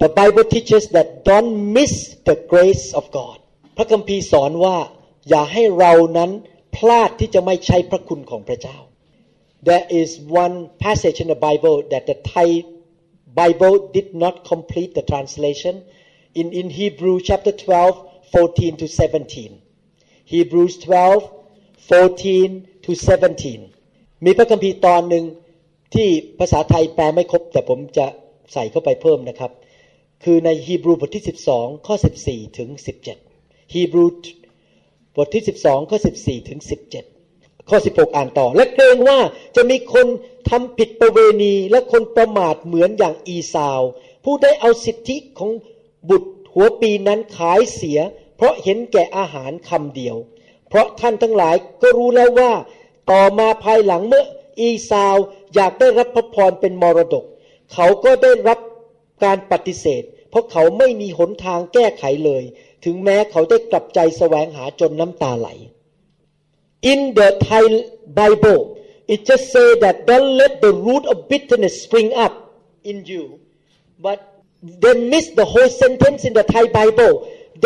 [0.04, 1.94] The Bible teaches that don't miss
[2.30, 3.38] the grace of God
[3.78, 4.78] พระคัมภีร์สอนว่า
[5.30, 6.32] อย่าให้เรานั้น
[6.76, 8.78] พลาดที่จะไม่ใช้พระคุณของพระเจ้า
[9.68, 10.10] There is
[10.44, 12.48] one passage in the Bible that the Thai
[13.42, 15.76] Bible did not complete the translation
[16.40, 19.62] in in Hebrew chapter 12 14 to 17
[20.34, 21.39] Hebrews 12
[21.89, 22.91] 14 to
[23.59, 25.25] 17 มีพระคัมภีร์ตอนหนึ่ง
[25.95, 26.09] ที่
[26.39, 28.07] ภาษาไทยแปลไม่ครบ แต่ผมจะ
[28.53, 29.51] ใส่เข้าไปเพิ่มนะครับ
[30.25, 31.25] คือในฮีบรูบทที่
[31.55, 31.95] 12 ข้อ
[32.27, 32.69] 14 ถึง
[33.21, 34.05] 17 ฮีบรู
[35.17, 36.61] บทที่ 12 ข้อ 14 ถึง
[37.15, 39.19] 17 ข้อ 16 อ่านต่อ และเกรงว่า
[39.57, 40.07] จะมีคน
[40.51, 43.81] ทำผิดประเวณีและคนประมาทเหมือนอย่างอีสาว
[44.25, 45.51] ผู้ได้เอาสิทธิของ
[46.09, 47.99] บุตรหัวปีนั้นขายเสีย
[48.37, 50.17] เพราะเห็นแก่อาหารคำเดียว
[50.71, 52.53] เพราะท่านทั้งหลายก็รู้แล้วว่า
[53.11, 54.25] ต่อมาภายหลังเมื่อ
[54.61, 55.17] อีสาว
[55.55, 57.25] อยากได้รับพระพรเป็นมรดก
[57.75, 58.59] เขาก็ได้รับ
[59.25, 62.43] การปฏิเสธ เพราะเขาไม่มีหนทางแก้ไขเลย
[62.85, 65.49] ถึงแม้เขาได้กลับใจแสวงหาจนน้ำตาไหล
[66.93, 67.65] In the Thai
[68.21, 68.61] Bible
[69.13, 72.35] it just say that don't let the root of bitterness spring up
[72.91, 73.25] in you
[74.07, 74.19] but
[74.83, 77.13] they miss the whole sentence in the Thai Bible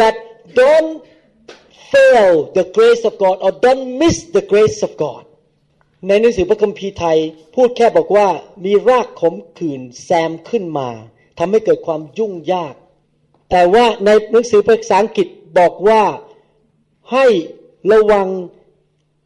[0.00, 0.14] that
[0.60, 0.92] don't
[1.94, 5.22] fail the grace of God or don't miss the grace of God
[6.08, 7.18] ในหนังสือพระคัมภีร์ไทย
[7.54, 8.28] พูดแค่บอกว่า
[8.64, 10.88] มีรากขมขื่นแซมขึ้นมา
[11.38, 12.74] ทำให้เกิดความยุ่งยาก
[13.50, 15.28] แต่ว่าในหนังสือภาษาอังกฤษ
[15.58, 16.02] บอกว่า
[17.12, 17.26] ให้
[17.92, 18.28] ระวัง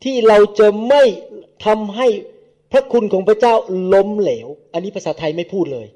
[0.05, 1.03] ที่เราจะไม่
[1.67, 2.09] ทำให้
[2.73, 3.55] พระคุณของพระเจ้า
[3.93, 5.87] ล้มเหลว อันนี้ภาษาไทยไม่พูดเลย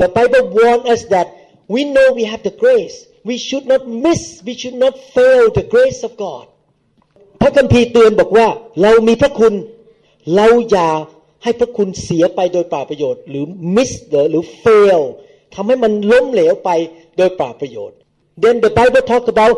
[0.00, 1.28] The Bible warn us that
[1.74, 2.96] we know we have the grace
[3.28, 6.46] we should not miss we should not fail the grace of God
[7.40, 8.48] พระคัมภีร์เตือนบอกว่า
[8.82, 9.54] เรามีพระคุณ
[10.36, 10.90] เราอย่า
[11.44, 13.44] ให้พระคุณเสียไปโดยเปล่าประโยชน์ หรือ
[13.76, 13.92] miss
[14.30, 15.02] หรือ fail
[15.54, 16.70] ทำให้มันล้มเหลวไป
[17.16, 17.96] โดยเปล่าประโยชน์
[18.42, 19.54] then the Bible talk about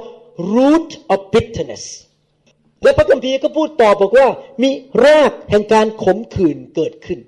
[0.54, 1.84] root of bitterness
[2.82, 4.28] และพระคัมภีร์ก็พูดต่อบอกว่า
[4.62, 4.70] มี
[5.04, 7.20] รากแห่งการขมขื่นเกิดขึ้น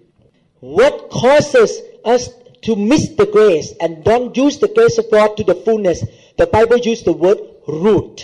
[0.79, 1.71] What causes
[2.15, 2.23] us
[2.67, 5.99] to miss the grace and don't use the grace of God to the fullness
[6.41, 7.41] the Bible use the word
[7.85, 8.17] root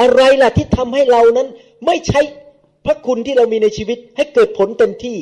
[0.00, 1.48] อะไรล่ะที่ทำให้เรานั้น
[1.86, 2.20] ไม่ใช้
[2.84, 5.18] พระคุณที่เรามีในชีวิตให้เกิดผลเต็มที่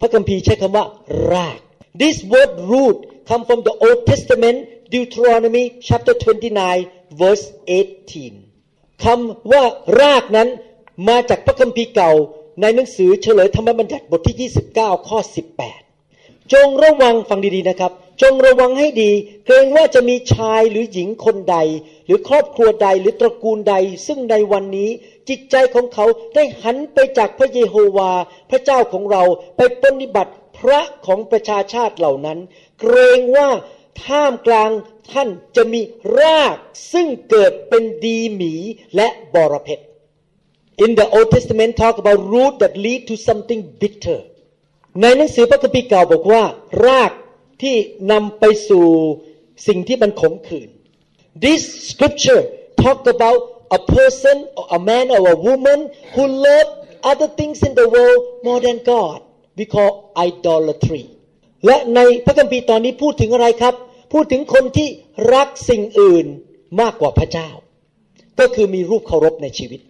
[0.00, 0.84] พระคัมภีร์ใช้คำว่า
[1.32, 1.58] ราก
[2.02, 2.96] This word root
[3.28, 4.58] come from the Old Testament
[4.94, 6.14] Deuteronomy chapter
[6.66, 7.46] 29 verse
[8.24, 9.64] 18คำว่า
[10.00, 10.48] รากนั้น
[11.08, 12.12] มาจากพระคัมภีร์เก่า
[12.60, 15.18] ในหนังสือเฉลยธรรมบัญญัติบทที่ 29 ข้อ
[15.86, 19.12] 18 จงระวังฟังดีๆนะครับ จงระวังให้ดี
[19.46, 21.56] เกรงว่าจะมีชายหรือหญิงคนใด
[22.06, 23.74] หรือครอบครัวใดหรือตระกูลใด
[24.06, 24.90] ซึ่งในวันนี้
[25.28, 26.04] จิตใจของเขา
[26.34, 28.12] ได้หันไปจากพระเยโฮวา
[28.50, 29.22] พระเจ้าของเรา
[29.56, 32.38] ไปปฏิบัติพระของประชาชาติเหล่านั้น
[32.80, 33.48] เกรงว่า
[34.04, 34.70] ท่ามกลาง
[35.12, 35.80] ท่านจะมี
[36.18, 36.56] ราก
[36.92, 38.54] ซึ่งเกิดเป็นดีหมี
[38.96, 39.80] และบอระเพช
[40.84, 44.18] In the Old Testament talk about root that lead to something bitter
[45.00, 46.42] ในหนังสือพระคัมภีร์เก่าบอกว่า
[46.86, 47.12] ราก
[47.62, 47.76] ที่
[48.12, 48.86] นำไปสู่
[49.66, 50.68] สิ่งที่มันขมขื่น
[51.44, 52.42] This scripture
[52.82, 53.40] talk about
[53.78, 55.78] a person or a man or a woman
[56.14, 56.68] who love
[57.10, 59.18] other things in the world more than God
[59.58, 59.92] we call
[60.28, 61.04] idolatry
[61.66, 63.74] และในพระคัมภีร์ตอนนี้พูดถึงอะไรครับ
[64.12, 64.88] พูดถึงคนที่
[65.34, 66.26] รักสิ่งอื่น
[66.80, 67.48] มากกว่าพระเจ้า
[68.38, 69.80] ก็คือมีรูปเคารพในชีวิต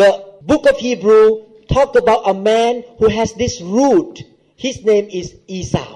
[0.00, 0.10] The
[0.48, 1.26] book of Hebrew
[1.74, 4.14] talk about a man who has this root
[4.64, 5.94] his name is Esau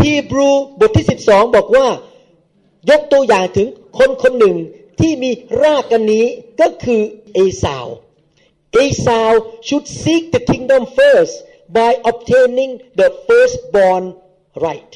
[0.00, 1.88] Hebrew บทที่ 12 บอกว่า
[2.90, 3.68] ยกตัวอย่างถึง
[3.98, 4.56] คนคนหนึ่ง
[5.00, 5.30] ที่มี
[5.62, 6.26] รากกันนี้
[6.60, 7.02] ก็คือ
[7.34, 7.86] เอสาว
[8.72, 9.32] เอสาว
[9.66, 11.34] should seek the kingdom first
[11.76, 14.04] by obtaining the firstborn
[14.66, 14.92] right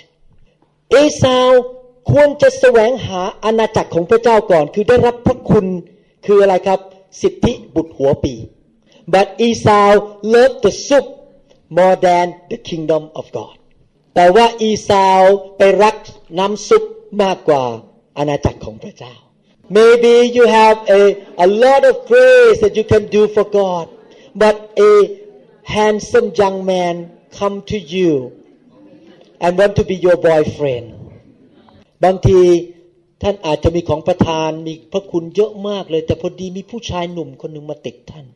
[0.90, 1.50] เอสาว
[2.10, 5.66] ควรจะแสวงหาอาณาจักรของพระเจ้าก่อน คือได้รับพระคุณ
[6.26, 6.80] คืออะไรครับ
[7.20, 8.34] สิทธิบุตรหัวปี
[9.12, 9.90] but Esau
[10.34, 11.06] loved the soup
[11.76, 13.56] more than the kingdom of God
[14.14, 15.22] แต่ว่าอีสาว
[15.56, 15.96] ไปรัก
[16.38, 16.82] น้ำซุป
[17.22, 17.64] มากกว่า
[18.18, 19.14] อาณาจักรของพระเจ้า
[19.78, 21.02] Maybe you have a
[21.46, 23.86] a lot of grace that you can do for God
[24.42, 24.56] but
[24.90, 24.92] a
[25.76, 26.94] handsome young man
[27.38, 28.12] come to you
[29.44, 30.86] and want to be your boyfriend
[32.04, 32.40] บางที
[33.22, 38.26] ท่านอาจจะมีของประทานมีพระคุณเยอะมากเลย แต่พอดีมีผู้ชายหนุ่มคนหนึ่งมาติดท่าน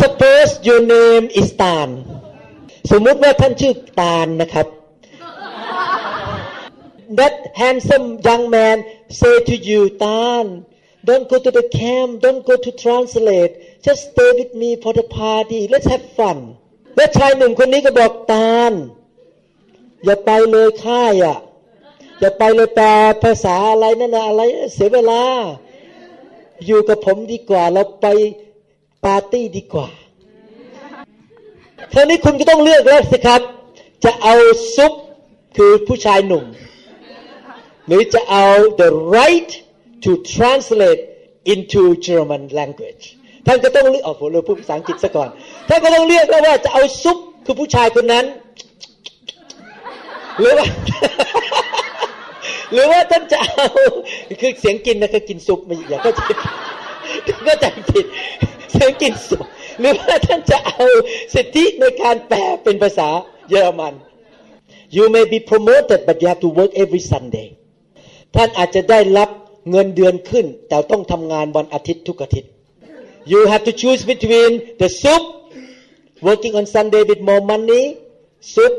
[0.00, 1.88] Suppose your name is ตาล
[2.90, 4.66] สมมุติว่าท่านชื่อตาลนะครับ
[7.18, 8.76] That handsome young man
[9.20, 10.44] say to you ตาล
[11.08, 13.52] Don't go to the camp don't go to translate
[13.86, 16.38] just stay with me for the party let's have fun
[16.96, 18.72] และชายหนุ่มคนนี้ก็บอกตาล
[20.04, 21.38] อย่าไปเลยค่ายอะ
[22.20, 22.86] อย่าไปเลยแปล
[23.22, 24.42] ภาษาอะไรนั่นนะอะไร
[24.74, 25.22] เสียเวลา
[26.66, 28.06] อยู่กับผมดีกว่าเราไป
[29.04, 29.88] ปาร์ตี้ดีกว่า
[31.92, 33.40] คราวนี้คุณก็ต้องเลือกแล้วสิครับ
[34.04, 34.34] จะเอา
[34.76, 34.92] ซุป
[35.56, 36.44] คือผู้ชายหนุ่ม
[37.86, 38.46] หรือจะเอา
[38.80, 39.50] the right
[40.04, 41.02] to translate
[41.52, 43.04] into German language
[43.46, 45.28] ท่านก็ต้องเลือกอ๋อผมเลยพูดภาษาอังกฤษซะก่อน
[45.68, 48.24] ท่านก็ต้องเลือกแล้วว่าจะเอาซุปคือผู้ชายคนนั้น
[50.38, 50.66] หรือว่า
[52.72, 53.66] หรือว่าท่านจะเอา
[54.40, 56.22] คือเสียงกินนะคือกินซุปไม่อย่าก็จะ
[57.46, 58.06] ก็ใจผิด
[58.74, 59.44] เสียงกินซุป
[59.80, 60.84] หรือว่าท่านจะเอา
[61.34, 63.08] สิทธิในการแปลเป็นภาษา
[63.48, 63.94] เยอรมัน
[64.96, 67.48] you may be promoted but you have to work every Sunday
[68.34, 69.30] ท่านอาจจะได้รับ
[69.70, 72.50] เงินเดือนขึ้น แต่ต้องทำงานวันอาทิตย์ทุกอาทิตย์
[73.32, 74.50] you have to choose between
[74.80, 75.24] the soup
[76.28, 77.84] working on Sunday with more money
[78.52, 78.74] soup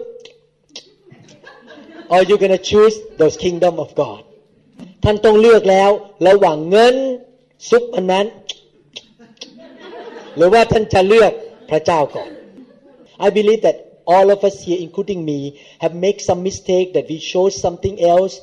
[2.14, 4.22] or you gonna choose the kingdom of God
[5.04, 5.90] ท่านต้องเลือกแล้ว
[6.28, 6.96] ระหว่างเงิน
[7.70, 8.26] ซุปอันนั้น
[10.37, 11.33] หรือว่าท่านจะเลือก
[11.71, 12.31] พระเจ้าก่อน
[13.27, 13.77] I believe that
[14.15, 15.41] all of us here, including me,
[15.83, 18.41] have made some mistake that we chose something else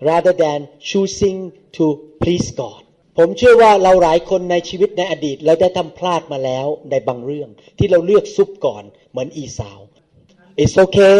[0.00, 1.84] rather than choosing to
[2.22, 2.82] please God.
[3.20, 9.80] ผมเชื่อว่าเราหลายคนในชีวิตในอดีต เราได้ทำพลาดมาแล้วในบางเรื่อง ที่เราเลือกซุปก่อนเหมือนอีสาว
[10.62, 11.18] It's okay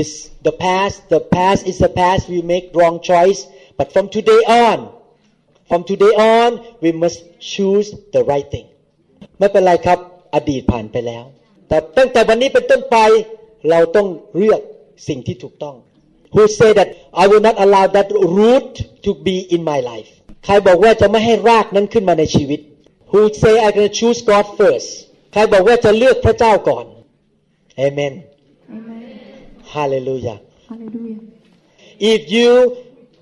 [0.00, 0.14] It's
[0.46, 3.40] the past the past is the past we make wrong choice
[3.78, 4.78] but from today on
[5.68, 6.50] from today on
[6.84, 7.18] we must
[7.52, 8.68] choose the right thing
[9.39, 9.99] ไม่เป็นไรครับ
[10.35, 11.23] อดีตผ่านไปแล้ว
[11.67, 12.97] แต่ตั้งแต่วันนี้เป็นต้นไป
[13.69, 14.07] เราต้อง
[14.37, 14.61] เลือก
[15.07, 15.75] สิ่งที่ถูกต้อง
[16.33, 16.89] Who say that
[17.21, 18.07] I will not allow that
[18.39, 18.71] root
[19.05, 20.11] to be in my life
[20.45, 22.59] ใครบอกว่าจะไม่ให้รากนั้นขึ้นมาในชีวิต
[23.11, 24.89] Who say I gonna choose God first
[25.33, 26.85] ใครบอกว่าจะเลือกพระเจ้าก่อน
[27.87, 28.13] Amen
[28.75, 29.03] Amen.
[29.75, 30.37] Hallelujah
[30.71, 31.17] Halleluja.
[32.13, 32.49] if you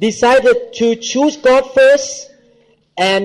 [0.08, 2.10] decided to choose God first
[3.12, 3.24] and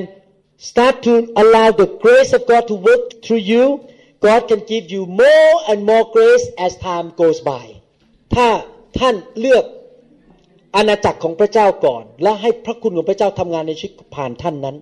[0.58, 3.88] start to allow the grace of God to work through you,
[4.20, 7.64] God can give you more and more grace as time goes by.
[8.34, 8.48] ถ้า
[8.98, 9.64] ท่านเลือก
[10.76, 14.76] อาณาจักรของพระเจ้าก่อน และให้พระคุณของพระเจ้าทำงานในชีวิตผ่านท่านนั้น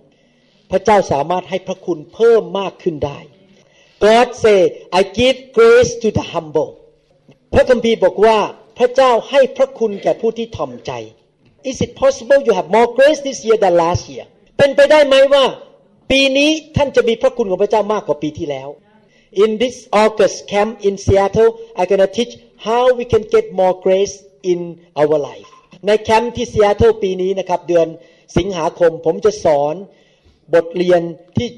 [0.70, 3.18] พระเจ้าสามารถให้พระคุณเพิ่มมากขึ้นได้
[4.05, 4.59] God say
[4.99, 6.70] I give grace to the humble
[7.55, 8.39] พระคัมภีร์บอกว่า
[8.79, 10.93] พระเจ้าให้พระคุณแก่ผู้ที่ถ่อมใจ
[11.70, 15.45] Is it possible you have more grace this year than last year เป็นไปได้ไหมว่า
[16.11, 18.68] ปีนี้ท่านจะมีพระคุณของพระเจ้ามากกว่าปีที่แล้ว
[19.42, 22.32] In this August camp in Seattle I'm gonna teach
[22.66, 24.14] how we can get more grace
[24.52, 24.61] in
[25.00, 25.50] our life
[25.86, 27.86] ในแคมป์ที่ Seattle ปีนี้นะครับ เดือน
[28.36, 29.74] สิงหาคมผมจะสอน
[30.54, 31.00] บทเรียน
[31.36, 31.48] ที่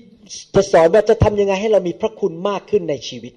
[0.54, 3.32] จะสอนว่าจะทำยังไงให้เรามีพระคุณมากขึ้นในชีวิต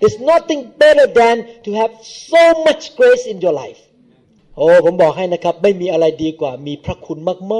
[0.00, 1.92] There's nothing better than to have
[2.30, 3.80] so much grace in your life
[4.56, 7.18] โอ้ผมบอกให้นะครับ ไม่มีอะไรดีกว่ามีพระคุณ
[7.54, 7.56] ม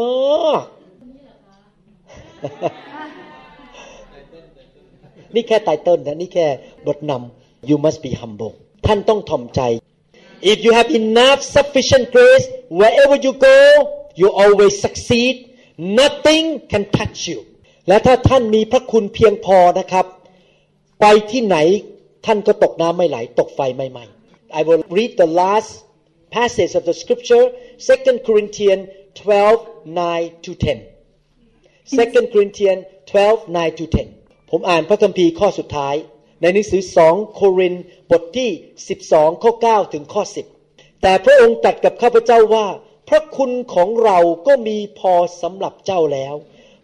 [0.51, 0.80] ากๆ
[5.35, 6.47] นี่แค่ไตเติ้ลนะนี่แค่
[6.87, 8.53] บทนำ you must be humble
[8.87, 9.61] ท่านต้องถ่อมใจ
[10.53, 12.47] if you have enough sufficient grace
[12.81, 13.59] wherever you go
[14.21, 15.35] you always succeed
[16.01, 17.41] nothing can touch you
[17.89, 20.07] และถ้าท่านมีพระคุณเพียงพอนะครับ
[21.01, 21.57] ไปที่ไหน
[22.27, 24.05] ท่านก็ตกน้ำไม่ไหล ตกไฟไม่ไหม้
[24.59, 25.71] I will read the last
[26.37, 27.45] passage of the scripture
[27.89, 28.85] 2 Corinthians
[29.15, 30.90] 12 9 to 10
[31.99, 33.85] 2 Corinthians 12 9 to
[34.19, 35.95] 10 ผมอ่านพระคัมภีร์ข้อสุดท้าย
[36.41, 37.75] ในหนังสือ 2 โคริน
[38.11, 38.51] บทที่
[38.97, 40.23] 12 ข้อ 9 ถึงข้อ
[40.63, 42.67] 10 แต่พระองค์ตรัสกับข้าพเจ้าว่า
[43.09, 46.35] พระคุณของเราก็มีพอสำหรับเจ้าแล้ว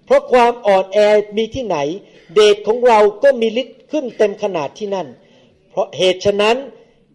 [0.04, 0.98] เพราะความอ่อนแอ
[1.36, 1.78] มีที่ไหน
[2.34, 5.06] เดชของเราก็มีฤทธิ์ขึ้นเต็มขนาดที่นั่น
[5.70, 6.56] เพราะเหตุฉะนั้น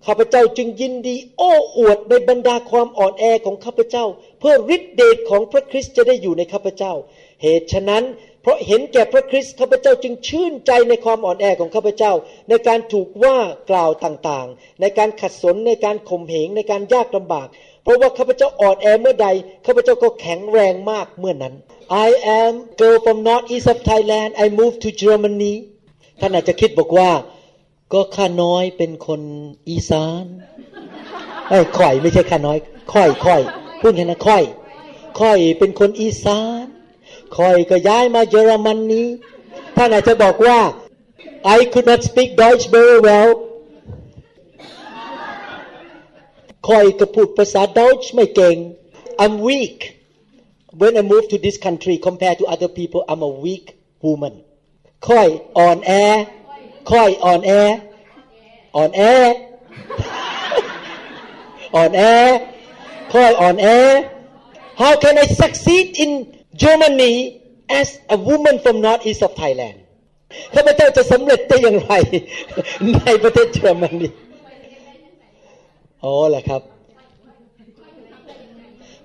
[0.06, 4.06] ข้าพเจ้าจึงยินดี โอ้อวดในบรรดาความอ่อนแอของข้าพเจ้า
[4.40, 6.94] เพื่อฤทธิเดชของพระคริสต์จะได้อยู่ในข้าพเจ้า
[7.42, 8.04] เหตุฉะนั้น
[8.42, 12.14] เพราะเห็นแก่พระคริสต์ข้าพเจ้าจึงชื่นใจในความอ่อนแอของข้าพเจ้า
[12.50, 13.38] ในการถูกว่า
[13.70, 17.48] กล่าวต่างๆ ในการขัดสนในการข่มเหงในการยากลำบาก
[17.84, 19.28] เพราะว่าข้าพเจ้าอ่อนแอเมื่อใด
[19.66, 21.54] ข้าพเจ้าก็แข็งแรงมากเมื่อนั้น
[22.08, 25.54] I am girl from north east of Thailand I moved to Germany
[26.20, 27.12] ท่านอาจจะคิดบอกว่า
[27.94, 29.22] ก็ข้าน้อยเป็นคน
[29.70, 30.26] อีสาน
[31.50, 32.58] เอ้ค่อยไม่ใช่ข้าน้อย
[32.94, 33.42] ค่อยค่อย
[33.82, 34.44] พูดแค่นั้นค่อย
[35.20, 36.66] ค่อยเป็นคนอีสาน
[37.38, 39.08] คอยก็ย้ายมาเยอรมนนี้
[39.76, 40.60] ท่านอาจจะบอกว่า
[41.56, 43.30] I could not speak Deutsch very well
[46.68, 48.58] คอยก็พูดภาษา Deutsch ไม่เก่ง
[49.24, 49.80] I'm weak
[50.82, 53.68] when I moved to this country compared to other people I'm a weak
[54.06, 54.36] woman
[55.08, 55.28] ค่อย
[55.58, 55.92] อ่อนแอ
[56.92, 57.52] ค่อยอ่อนแอ
[58.76, 59.02] อ่อนแอ
[61.76, 62.02] อ่อนแอ
[63.14, 63.68] ค่อยอ่อนแอ
[64.82, 66.12] How can I succeed in
[66.56, 69.78] Germany as a woman from north east of Thailand
[70.54, 71.94] ข้าพเจ้าจะสำเร็จได้อย่างไร
[73.04, 74.08] ในประเทศเยอรมนี
[76.04, 76.62] อ๋อเหรอครับ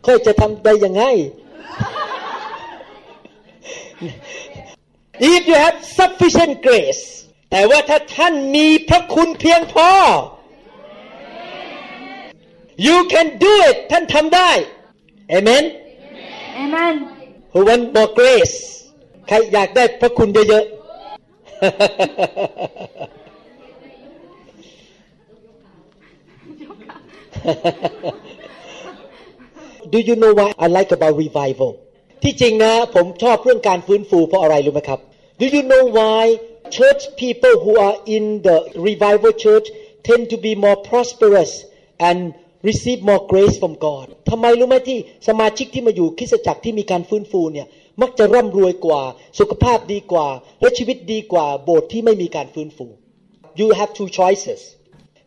[0.05, 1.03] ค่อยจะทำได้ยังไง
[5.33, 7.05] If you have sufficient grace
[7.51, 9.91] แต่ว่าถ้าท่านมีพระคุณเพียงพอ
[12.87, 14.51] you can do it ท่านทำได้
[15.37, 15.65] Amen
[16.63, 17.16] Amen.
[17.57, 18.57] Who want more grace
[19.29, 20.73] ใครอยากได้พระคุณเยอะๆ
[29.93, 31.71] Do you know why I like about revival
[32.23, 35.01] ที่จริงนะ ผมชอบเรื่องการฟื้นฟูเพราะอะไรรู้ไหมครับ
[35.41, 36.23] Do you know why
[36.77, 38.57] church people who are in the
[38.89, 39.67] revival church
[40.09, 41.53] tend to be more prosperous
[42.09, 42.19] and
[42.69, 44.99] receive more grace from God ทำไมรู้ไหมที่
[45.29, 47.67] สมาชิกที่มาอยู่คริสตจักรที่มีการฟื้นฟูเนี่ย
[48.03, 49.03] มักจะร่ำรวยกว่า
[49.39, 50.29] สุขภาพดีกว่า
[50.61, 52.87] และชีวิตดีกว่าโบสถ์ที่ไม่มีการฟื้นฟู
[53.61, 54.61] You have two choices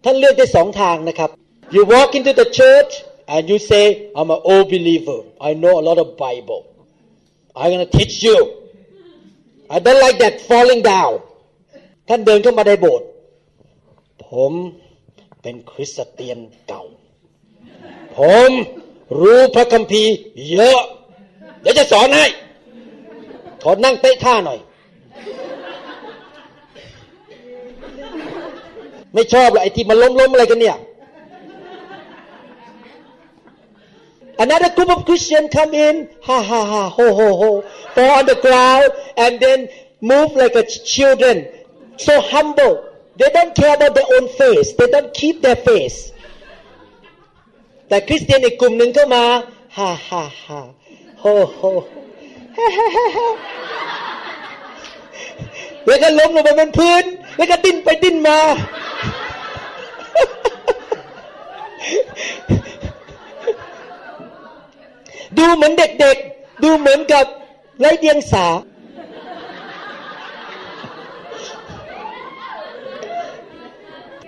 [0.03, 1.29] ท่านเลือกได้สองทางนะครับ
[1.75, 2.91] you walk into the church
[3.33, 3.83] and you say
[4.17, 5.19] I'm an old believer
[5.49, 6.61] I know a lot of Bible
[7.59, 8.37] I'm gonna teach you
[9.75, 11.13] I don't like that falling down
[12.09, 13.07] ท่านเดินเข้ามาในโบสถ์
[14.27, 14.51] ผม
[15.41, 16.78] เป็นคริสเตียนเก่า
[18.19, 18.49] ผม
[19.21, 20.13] รู้พระคัมภีร์
[20.51, 20.81] เยอะ
[21.61, 22.25] เดี๋ยวจะสอนให้
[23.63, 24.59] ขอนั่งเตะท่าหน่อย
[29.13, 30.77] ไม่ชอบเลยไอ้ที่มันล้มๆอะไรกันเนี่ย
[34.45, 37.49] Another group of Christians come in, ha ha ha, ho ho ho,
[37.93, 39.67] fall on the ground and then
[39.99, 41.45] move like a children,
[41.97, 42.73] so humble.
[43.17, 44.71] They don't care about their own face.
[44.79, 46.13] They don't keep their face.
[47.89, 49.23] แต่คริสเตียนอีกกลุ่มหนึ่งเข้ามา
[49.77, 50.59] ฮ่าฮ่าฮ่า
[51.19, 51.25] โฮ
[51.55, 51.61] โฮ
[55.85, 57.03] แล้วก็ล้มลงไปบนพื้น
[57.37, 58.39] แล้วก็ดิ้นไปดิ้นมา
[65.37, 67.25] ดูเหมือนเด็กๆ ดูเหมือนกับ
[67.79, 68.45] ไร้เดียงสา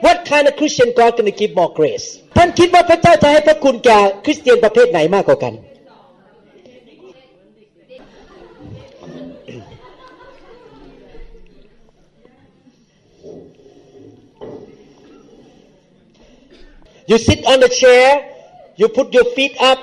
[0.06, 2.06] What kind of Christian God gonna give more grace
[2.36, 5.54] ท่านคิดว่าพระเจ้าจะให้พระคุณแก่คริสเตียนประเภทไหนมากกว่ากัน
[17.08, 18.06] You sit on the chair,
[18.74, 19.78] you put your feet up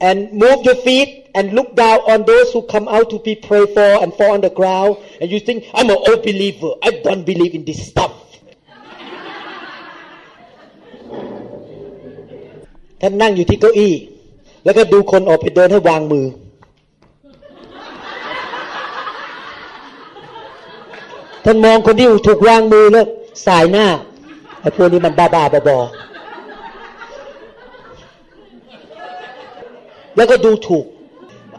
[0.00, 3.70] and move your feet and look down on those who come out to be prayed
[3.70, 6.72] for and fall on the ground and you think, I'm an old believer.
[6.82, 8.07] I don't believe in this stuff.
[13.01, 13.93] ท่านนั่งอยู่ที่เก้าอี้
[14.63, 16.25] แล้วก็ดูคนออกไปเดินให้วางมือ
[21.45, 23.07] ท่านมองคนที่ถูกวางมือแล้ว
[23.45, 23.87] สายหน้า
[24.61, 25.79] ไอ้พวกนี้มันบ้าบ้าบอบอ
[30.15, 30.85] แล้วก็ดูถูก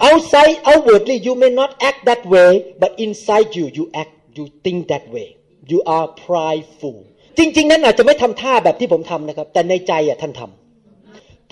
[0.07, 2.51] outside outwardly you may not act that way
[2.83, 5.29] but inside you you act you think that way
[5.71, 6.99] you are prideful
[7.39, 10.60] จริง ๆ นั้นอาจจะไม่ทำท่าแบบที่ผมทำนะครับ แต่ในใจอะท่านทำ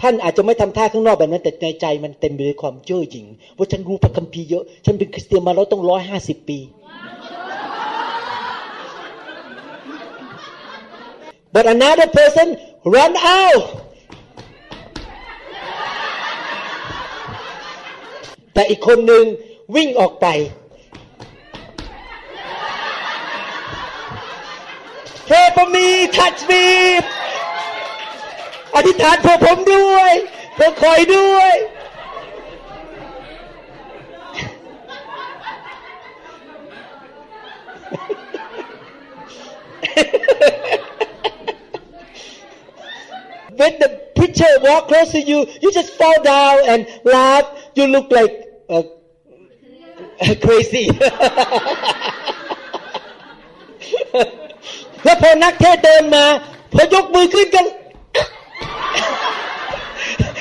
[0.01, 3.27] ท่านอาจจะไม่ทำท่าข้างนอกแบบนั้น แต่ในใจมันเต็มไปด้วยความเย่อหยิ่ง
[3.57, 6.59] ว่าฉันรู้พระคัมภีร์เยอะ ฉันเป็นคริสเตียนมาแล้วต้องร้อยห้าสิบปี
[11.55, 12.47] but another person
[12.95, 13.63] run out
[18.55, 19.25] แต่อีกคนหนึ่ง
[19.77, 20.27] วิ่งออกไป
[25.29, 25.87] Pray for me
[26.17, 26.65] touch me
[28.79, 30.13] อธิษฐานเพื่อผมด้วย
[30.55, 31.55] เพื่อคอยด้วย
[43.61, 47.47] When the preacher walk close to you, you just fall down and laugh.
[47.75, 48.35] You look like
[48.71, 48.83] uh,
[50.45, 50.85] crazy.
[55.05, 56.25] แล้วพอนักเทศเดินมา
[56.73, 57.67] พอยกมือขึ้นกัน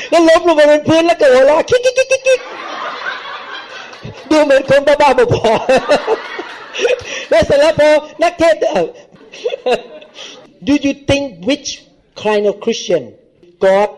[0.10, 2.40] แล้วล้มลงไปบนพื้นแล้วก็หัวเราะคิกคิกคิกคิก
[4.30, 7.90] ดูเหมือนคนบ้าๆบอๆแล้วเสร็จแล้วพอ
[8.24, 8.56] นักเทศ
[10.68, 11.70] Do you think which
[12.26, 13.04] kind of Christian
[13.66, 13.90] God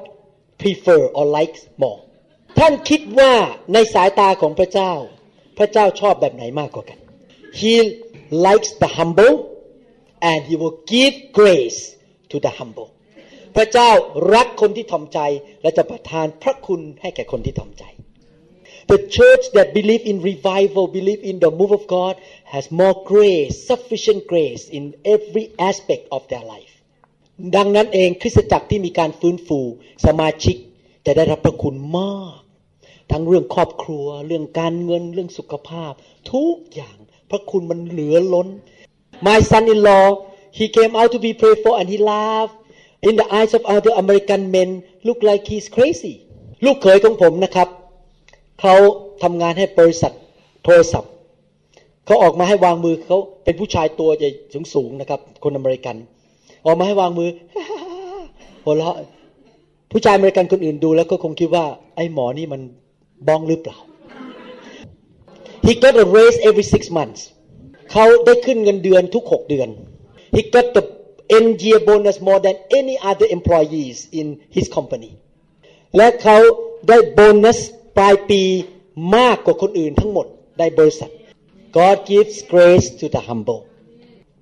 [0.62, 2.00] prefer or likes more
[2.60, 3.34] ท่านคิดว่า
[3.74, 4.92] ในสายตาของพระเจ้า
[5.58, 7.00] พระเจ้าชอบแบบไหนมากกว่ากัน
[7.60, 7.74] He
[8.48, 9.36] likes the humble
[10.30, 11.80] and he will give grace
[12.32, 12.90] to the humble
[13.56, 13.90] พระเจ้า
[14.34, 15.20] รักคนที่ทอมใจ
[15.62, 17.86] และจะประทานพระคุณให้แก่คนที่ทอมใจ
[18.94, 22.16] The church that believe in revival, believe in the move of God,
[22.54, 24.84] has more grace, sufficient grace in
[25.16, 26.74] every aspect of their life.
[27.56, 29.60] ดังนั้นเองคริสตจักรที่มีการฟื้นฟู
[30.06, 30.58] สมาชิก
[31.06, 32.42] จะได้รับพระคุณมาก
[33.12, 35.94] ทั้งเรื่องครอบครัว เรื่องการเงินเรื่องสุขภาพ
[36.34, 36.98] ทุกอย่าง
[37.30, 38.48] พระคุณมันเหลือล้น
[39.28, 40.06] My son-in-law
[40.58, 42.59] he came out to be prayed for and he laughed
[43.08, 44.70] in the eyes of other American men
[45.08, 46.16] look like he's crazy
[46.66, 47.68] ลูกเขยของผมนะครับ
[48.62, 48.76] เขา
[49.24, 50.14] ทำงานให้บริษัท
[50.64, 51.12] โทรศัพท์
[52.06, 55.96] เขาออกมาให้วางมือเขาเป็นผู้ชายตัวใหญ่สูงสูงนะครับ คนอเมริกัน
[56.66, 57.30] ออกมาให้วางมือ
[58.64, 58.96] หัวเราะ
[59.92, 62.62] ผู้ชายอเมริกันคนอื่นดูแล้วก็คงคิดว่า ไอ้หมอนี่มัน
[63.28, 63.78] บ้องหรือเปล่า
[65.66, 67.22] He got a raise every six months
[67.92, 69.70] เขาได้ขึ้นเงินเดือนทุกหกเดือน
[70.36, 70.84] He got the
[71.38, 75.12] end year bonus more than any other employees in his company
[75.96, 76.38] และเขา
[76.88, 77.60] ได้โบนัส
[77.98, 78.42] ปลายปี
[79.16, 80.26] มากกว่าคนอื่นทั้งหมด
[80.60, 81.12] ในบริษัท
[81.78, 83.62] God gives grace to the humble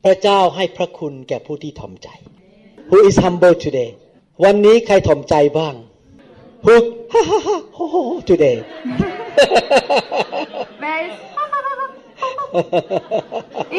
[0.04, 2.08] พระเจ้าให้พระคุณแก่ผู้ที่ทอมใจ
[2.90, 3.90] who is humble today
[4.44, 5.76] วันนี้ใครถ่อมใจบ้าง
[6.66, 6.76] who
[7.14, 8.58] ha ha ha ho ho today
[10.84, 11.20] Wer ist?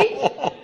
[0.03, 0.58] ich?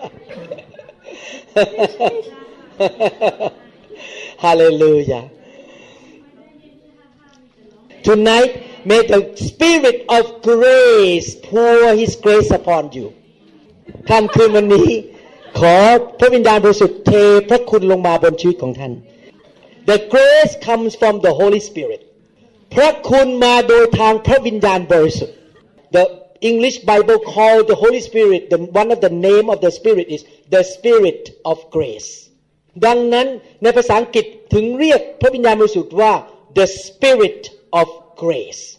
[4.44, 5.30] Hallelujah.
[8.02, 8.52] Tonight,
[8.84, 13.12] may the Spirit of grace pour His grace upon you.
[14.08, 14.88] ค่ำคืนวันนี้
[15.58, 15.76] ขอ
[16.18, 17.12] พระวิญญาณบริสุทธิ์เท
[17.48, 18.92] พระคุณลงมาบนชีวิตของท่าน
[19.90, 22.00] The grace comes from the Holy Spirit
[22.74, 25.36] พระคุณมาโดยทางพระวิญญาณบริสุทธิ์
[25.94, 26.04] The
[26.43, 30.21] English Bible call the Holy Spirit the one of the name of the Spirit is
[30.55, 32.09] the Spirit of grace
[32.85, 33.27] ดังนั้น
[33.63, 36.13] ในภาษาอังกฤษถึงเรียกพระวิญญาณบริสุทธิ์ว่า
[36.57, 37.43] the Spirit
[37.79, 37.87] of
[38.23, 38.63] grace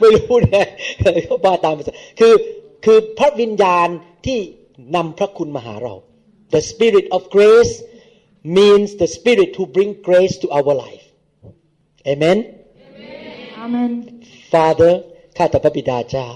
[0.00, 0.66] ไม่รู้นะ
[1.00, 2.34] เขาบ้าตามภาษาคือ
[2.84, 3.88] คือพระวิญญาณ
[4.26, 4.38] ที่
[4.96, 5.94] นำพระคุณมาหาเรา
[6.54, 7.74] the Spirit of grace
[8.58, 11.04] means the Spirit who bring grace to our life
[12.12, 12.38] Amen
[13.64, 14.15] Amen.
[14.51, 14.93] Father
[15.37, 16.29] ข้าแต่พระบิดาเจ้า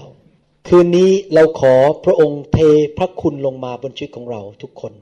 [0.68, 2.58] คืนนี้เราขอพระองค์เท
[2.98, 4.92] พระคุณลงมาบนชีวิตของเราทุกคน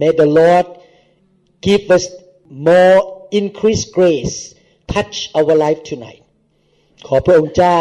[0.00, 0.66] May the Lord
[1.66, 2.04] give us
[2.68, 3.00] more
[3.40, 4.36] increased grace
[4.92, 6.22] touch our life tonight
[7.06, 7.80] ขอพระองค์เจ้า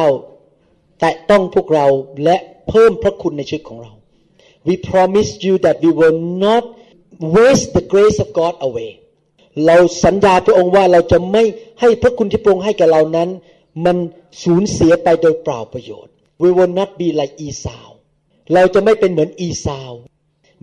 [1.00, 1.88] แตะต้องพวกเรา
[2.24, 2.38] และ
[2.70, 3.92] เพิ่มพระคุณในชีวิตของเรา
[4.68, 6.64] We promise you that we will not
[7.38, 8.90] waste the grace of God away
[9.66, 11.44] เราสัญญาพระองค์ว่าเราจะไม่
[11.82, 13.30] ให้พระคุณที่พระองค์ให้แก่เรานั้น
[13.86, 13.98] มัน
[14.44, 16.14] สูญเสียไปโดยเปล่าประโยชน์
[16.44, 17.86] We will not be like Esau
[18.54, 19.94] เราจะไม่เป็นเหมือนอีสาว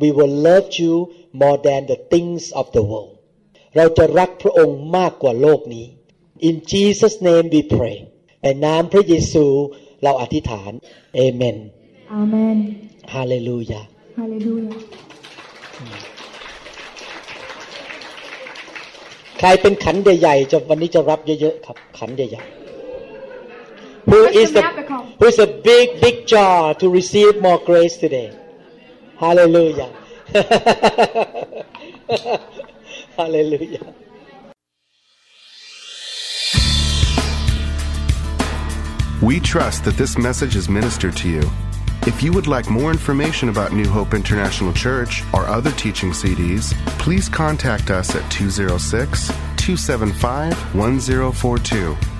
[0.02, 0.94] We will love you
[1.40, 3.14] more than the things of the world
[3.76, 5.86] เราจะรักพระองค์มากกว่าโลกนี้
[6.48, 7.98] In Jesus name we pray
[8.42, 9.46] ในนามพระเยซู
[10.02, 10.72] เราอธิษฐาน
[11.24, 11.56] Amen
[12.20, 12.58] Amen.
[13.14, 13.84] Hallelujah
[14.18, 14.72] Halleluja.
[19.38, 22.59] ใครเป็นขันใหญ่ๆจะวันนี้จะรับเยอะๆครับขันใหญ่ๆ
[24.10, 24.62] Who is the
[25.20, 28.36] Who is a big big jar to receive more grace today
[29.18, 29.92] Hallelujah
[33.16, 33.94] Hallelujah
[39.22, 41.42] We trust that this message is ministered to you.
[42.06, 46.72] If you would like more information about New Hope International Church or other teaching CDs,
[46.98, 52.19] please contact us at 206 275 1042.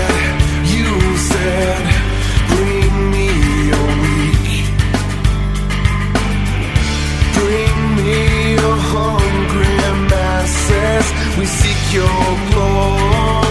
[11.37, 13.41] We seek your glory.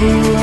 [0.00, 0.37] Lord,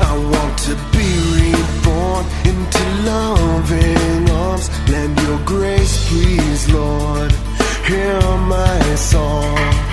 [0.00, 4.70] I want to be reborn into loving arms.
[4.88, 7.32] Lend your grace, please, Lord.
[7.86, 8.20] Hear
[8.54, 9.89] my song.